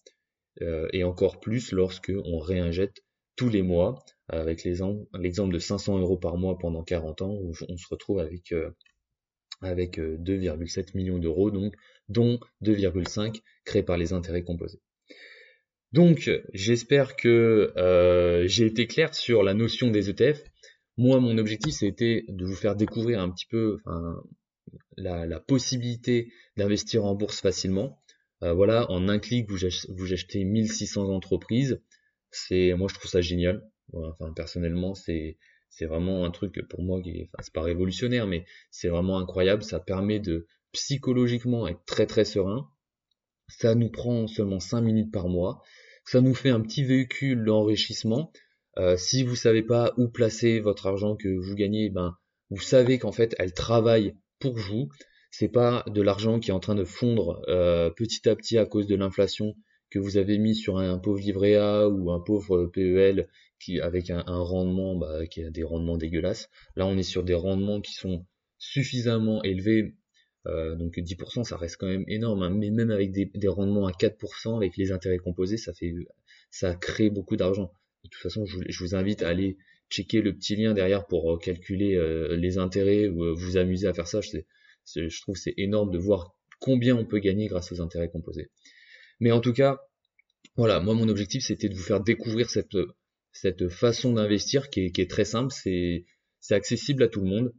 euh, 0.60 0.88
et 0.92 1.02
encore 1.02 1.40
plus 1.40 1.72
lorsque 1.72 2.12
on 2.24 2.38
réinjecte 2.38 3.02
tous 3.34 3.48
les 3.48 3.62
mois, 3.62 4.04
avec 4.32 4.64
l'exemple 4.64 5.52
de 5.52 5.58
500 5.58 5.98
euros 5.98 6.16
par 6.16 6.36
mois 6.36 6.58
pendant 6.58 6.82
40 6.82 7.22
ans, 7.22 7.32
où 7.32 7.52
on 7.68 7.76
se 7.76 7.86
retrouve 7.88 8.18
avec, 8.18 8.52
euh, 8.52 8.70
avec 9.60 9.98
2,7 9.98 10.96
millions 10.96 11.18
d'euros, 11.18 11.50
donc 11.50 11.74
dont 12.08 12.40
2,5 12.62 13.40
créés 13.64 13.82
par 13.82 13.96
les 13.96 14.12
intérêts 14.12 14.42
composés. 14.42 14.80
Donc 15.92 16.30
j'espère 16.54 17.16
que 17.16 17.72
j'ai 18.46 18.66
été 18.66 18.86
clair 18.86 19.14
sur 19.14 19.42
la 19.42 19.54
notion 19.54 19.90
des 19.90 20.08
ETF. 20.08 20.42
Moi, 20.96 21.20
mon 21.20 21.36
objectif, 21.38 21.74
c'était 21.74 22.24
de 22.28 22.44
vous 22.44 22.54
faire 22.54 22.76
découvrir 22.76 23.20
un 23.20 23.30
petit 23.30 23.46
peu, 23.46 23.78
la, 24.96 25.40
possibilité 25.40 26.32
d'investir 26.56 27.04
en 27.04 27.14
bourse 27.14 27.40
facilement. 27.40 27.98
Euh, 28.42 28.52
voilà, 28.52 28.90
en 28.90 29.08
un 29.08 29.18
clic, 29.18 29.48
vous, 29.48 30.12
achetez 30.12 30.44
1600 30.44 31.08
entreprises. 31.08 31.80
Moi, 32.50 32.88
je 32.88 32.94
trouve 32.94 33.10
ça 33.10 33.20
génial. 33.20 33.62
Enfin, 33.92 34.32
personnellement, 34.32 34.94
c'est, 34.94 35.38
c'est 35.70 35.86
vraiment 35.86 36.24
un 36.24 36.30
truc 36.30 36.66
pour 36.68 36.82
moi 36.82 37.00
qui 37.02 37.22
enfin, 37.24 37.42
c'est 37.42 37.52
pas 37.52 37.62
révolutionnaire, 37.62 38.26
mais 38.26 38.44
c'est 38.70 38.88
vraiment 38.88 39.18
incroyable. 39.18 39.62
Ça 39.62 39.80
permet 39.80 40.20
de 40.20 40.46
psychologiquement 40.72 41.68
être 41.68 41.84
très 41.86 42.06
très 42.06 42.24
serein. 42.24 42.68
Ça 43.48 43.74
nous 43.74 43.90
prend 43.90 44.26
seulement 44.26 44.60
5 44.60 44.80
minutes 44.80 45.12
par 45.12 45.28
mois. 45.28 45.62
Ça 46.04 46.20
nous 46.20 46.34
fait 46.34 46.50
un 46.50 46.60
petit 46.60 46.84
véhicule 46.84 47.44
d'enrichissement. 47.44 48.32
Euh, 48.78 48.96
si 48.96 49.22
vous 49.22 49.36
savez 49.36 49.62
pas 49.62 49.92
où 49.98 50.08
placer 50.08 50.60
votre 50.60 50.86
argent 50.86 51.16
que 51.16 51.28
vous 51.28 51.54
gagnez, 51.54 51.90
ben 51.90 52.16
vous 52.50 52.60
savez 52.60 52.98
qu'en 52.98 53.12
fait 53.12 53.34
elle 53.38 53.52
travaille 53.52 54.16
pour 54.38 54.56
vous. 54.56 54.88
C'est 55.30 55.48
pas 55.48 55.84
de 55.86 56.02
l'argent 56.02 56.40
qui 56.40 56.50
est 56.50 56.54
en 56.54 56.60
train 56.60 56.74
de 56.74 56.84
fondre 56.84 57.42
euh, 57.48 57.90
petit 57.90 58.28
à 58.28 58.36
petit 58.36 58.58
à 58.58 58.66
cause 58.66 58.86
de 58.86 58.96
l'inflation 58.96 59.54
que 59.90 59.98
vous 59.98 60.16
avez 60.16 60.38
mis 60.38 60.54
sur 60.54 60.78
un, 60.78 60.98
pauvre 60.98 61.20
livret 61.20 61.54
A 61.56 61.88
ou 61.88 62.10
un 62.10 62.20
pauvre 62.20 62.66
PEL 62.66 63.28
avec 63.80 64.10
un, 64.10 64.22
rendement 64.26 64.96
bah, 64.96 65.26
qui 65.26 65.42
a 65.42 65.50
des 65.50 65.62
rendements 65.62 65.96
dégueulasses. 65.96 66.48
Là, 66.76 66.86
on 66.86 66.96
est 66.96 67.02
sur 67.02 67.22
des 67.22 67.34
rendements 67.34 67.80
qui 67.80 67.92
sont 67.92 68.26
suffisamment 68.58 69.42
élevés. 69.42 69.94
Euh, 70.46 70.74
donc 70.74 70.96
10% 70.96 71.44
ça 71.44 71.56
reste 71.56 71.76
quand 71.76 71.86
même 71.86 72.04
énorme, 72.08 72.42
hein. 72.42 72.50
mais 72.50 72.70
même 72.70 72.90
avec 72.90 73.12
des, 73.12 73.30
rendements 73.46 73.86
à 73.86 73.92
4% 73.92 74.56
avec 74.56 74.76
les 74.76 74.90
intérêts 74.90 75.18
composés, 75.18 75.56
ça 75.56 75.72
fait 75.72 75.94
ça 76.50 76.74
crée 76.74 77.10
beaucoup 77.10 77.36
d'argent. 77.36 77.72
De 78.02 78.08
toute 78.08 78.20
façon, 78.20 78.44
je, 78.44 78.78
vous 78.80 78.96
invite 78.96 79.22
à 79.22 79.28
aller 79.28 79.56
checker 79.88 80.20
le 80.20 80.34
petit 80.34 80.56
lien 80.56 80.74
derrière 80.74 81.06
pour 81.06 81.32
euh, 81.32 81.38
calculer 81.38 81.94
euh, 81.94 82.36
les 82.36 82.58
intérêts 82.58 83.06
ou 83.06 83.36
vous 83.36 83.56
amuser 83.56 83.86
à 83.86 83.94
faire 83.94 84.08
ça. 84.08 84.20
Je, 84.20 84.40
je 85.08 85.22
trouve 85.22 85.36
c'est 85.36 85.54
énorme 85.58 85.92
de 85.92 85.98
voir 85.98 86.34
combien 86.58 86.96
on 86.96 87.04
peut 87.04 87.20
gagner 87.20 87.46
grâce 87.46 87.70
aux 87.70 87.80
intérêts 87.80 88.08
composés. 88.08 88.50
Mais 89.20 89.30
en 89.30 89.40
tout 89.40 89.52
cas, 89.52 89.80
voilà, 90.56 90.80
moi 90.80 90.94
mon 90.94 91.08
objectif 91.08 91.44
c'était 91.44 91.68
de 91.68 91.74
vous 91.74 91.82
faire 91.82 92.00
découvrir 92.00 92.50
cette, 92.50 92.76
cette 93.32 93.68
façon 93.68 94.12
d'investir 94.12 94.70
qui 94.70 94.92
est, 94.94 95.10
très 95.10 95.24
simple, 95.24 95.52
c'est 95.52 96.04
accessible 96.50 97.02
à 97.02 97.08
tout 97.08 97.20
le 97.20 97.26
monde. 97.26 97.52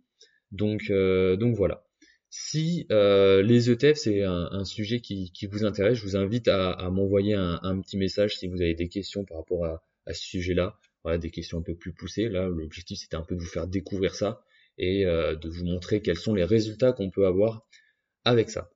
Donc, 0.51 0.89
euh, 0.89 1.37
voilà. 1.55 1.83
Si 2.29 2.87
euh, 2.91 3.43
les 3.43 3.69
ETF 3.69 3.95
c'est 3.95 4.23
un, 4.23 4.65
sujet 4.65 5.01
qui, 5.01 5.31
vous 5.51 5.65
intéresse, 5.65 5.99
je 5.99 6.03
vous 6.03 6.15
invite 6.15 6.47
à, 6.47 6.89
m'envoyer 6.91 7.35
un, 7.35 7.79
petit 7.81 7.97
message 7.97 8.37
si 8.37 8.47
vous 8.47 8.61
avez 8.61 8.73
des 8.73 8.89
questions 8.89 9.23
par 9.23 9.37
rapport 9.37 9.65
à, 9.65 9.83
à 10.05 10.13
ce 10.13 10.23
sujet-là. 10.23 10.79
Voilà, 11.03 11.17
des 11.17 11.31
questions 11.31 11.59
un 11.59 11.61
peu 11.61 11.75
plus 11.75 11.93
poussées. 11.93 12.29
Là, 12.29 12.47
l'objectif 12.47 12.97
c'était 12.99 13.17
un 13.17 13.23
peu 13.23 13.35
de 13.35 13.41
vous 13.41 13.47
faire 13.47 13.67
découvrir 13.67 14.15
ça 14.15 14.43
et 14.77 15.05
euh, 15.05 15.35
de 15.35 15.49
vous 15.49 15.65
montrer 15.65 16.01
quels 16.01 16.17
sont 16.17 16.33
les 16.33 16.45
résultats 16.45 16.93
qu'on 16.93 17.11
peut 17.11 17.25
avoir 17.25 17.67
avec 18.25 18.49
ça. 18.49 18.72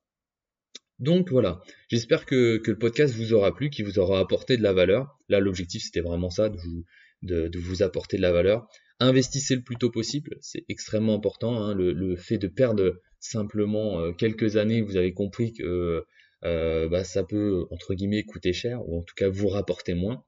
Donc 1.00 1.30
voilà, 1.30 1.62
j'espère 1.90 2.26
que, 2.26 2.62
le 2.66 2.78
podcast 2.78 3.14
vous 3.14 3.34
aura 3.34 3.54
plu, 3.54 3.70
qu'il 3.70 3.86
vous 3.86 4.00
aura 4.00 4.20
apporté 4.20 4.58
de 4.58 4.64
la 4.64 4.74
valeur. 4.74 5.18
Là, 5.30 5.40
l'objectif, 5.40 5.84
c'était 5.84 6.02
vraiment 6.02 6.30
ça, 6.30 6.50
de 6.50 6.58
vous, 6.58 6.86
de, 7.22 7.60
vous 7.60 7.84
apporter 7.84 8.18
de 8.18 8.24
la 8.24 8.32
valeur. 8.32 8.68
Investissez 9.00 9.56
le 9.56 9.62
plus 9.62 9.76
tôt 9.76 9.92
possible, 9.92 10.38
c'est 10.42 10.66
extrêmement 10.70 11.16
important. 11.16 11.62
Hein. 11.62 11.76
Le, 11.76 11.92
le, 11.92 12.16
fait 12.16 12.40
de 12.40 12.48
perdre 12.48 13.00
simplement 13.20 14.00
euh, 14.00 14.12
quelques 14.12 14.58
années, 14.58 14.82
vous 14.82 14.98
avez 14.98 15.14
compris 15.14 15.54
que 15.54 16.04
euh, 16.44 16.88
bah, 16.90 17.04
ça 17.04 17.24
peut, 17.24 17.66
entre 17.72 17.94
guillemets, 17.94 18.24
coûter 18.24 18.54
cher, 18.54 18.88
ou 18.88 19.00
en 19.00 19.04
tout 19.04 19.16
cas 19.16 19.30
vous 19.30 19.48
rapporter 19.48 19.94
moins. 19.94 20.24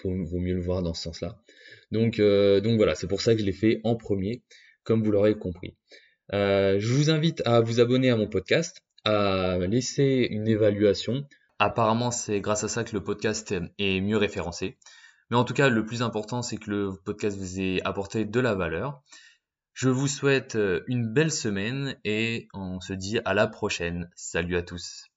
Faut, 0.00 0.10
vaut 0.24 0.38
mieux 0.38 0.54
le 0.54 0.60
voir 0.60 0.82
dans 0.82 0.94
ce 0.94 1.02
sens-là. 1.02 1.38
Donc, 1.90 2.18
euh, 2.18 2.60
donc 2.60 2.76
voilà, 2.76 2.94
c'est 2.94 3.06
pour 3.06 3.20
ça 3.20 3.34
que 3.34 3.40
je 3.40 3.46
l'ai 3.46 3.52
fait 3.52 3.80
en 3.84 3.96
premier, 3.96 4.42
comme 4.82 5.02
vous 5.02 5.10
l'aurez 5.10 5.36
compris. 5.36 5.76
Euh, 6.32 6.78
je 6.78 6.92
vous 6.92 7.10
invite 7.10 7.42
à 7.44 7.60
vous 7.60 7.80
abonner 7.80 8.10
à 8.10 8.16
mon 8.16 8.28
podcast 8.28 8.82
à 9.04 9.58
laisser 9.58 10.26
une 10.30 10.48
évaluation. 10.48 11.26
Apparemment, 11.58 12.10
c'est 12.10 12.40
grâce 12.40 12.64
à 12.64 12.68
ça 12.68 12.84
que 12.84 12.94
le 12.94 13.02
podcast 13.02 13.54
est 13.78 14.00
mieux 14.00 14.16
référencé. 14.16 14.78
Mais 15.30 15.36
en 15.36 15.44
tout 15.44 15.54
cas, 15.54 15.68
le 15.68 15.84
plus 15.84 16.02
important, 16.02 16.42
c'est 16.42 16.56
que 16.56 16.70
le 16.70 16.92
podcast 17.04 17.38
vous 17.38 17.60
ait 17.60 17.80
apporté 17.84 18.24
de 18.24 18.40
la 18.40 18.54
valeur. 18.54 19.02
Je 19.72 19.88
vous 19.88 20.08
souhaite 20.08 20.58
une 20.86 21.12
belle 21.12 21.32
semaine 21.32 21.96
et 22.04 22.48
on 22.54 22.80
se 22.80 22.92
dit 22.92 23.18
à 23.24 23.34
la 23.34 23.46
prochaine. 23.46 24.10
Salut 24.14 24.56
à 24.56 24.62
tous. 24.62 25.13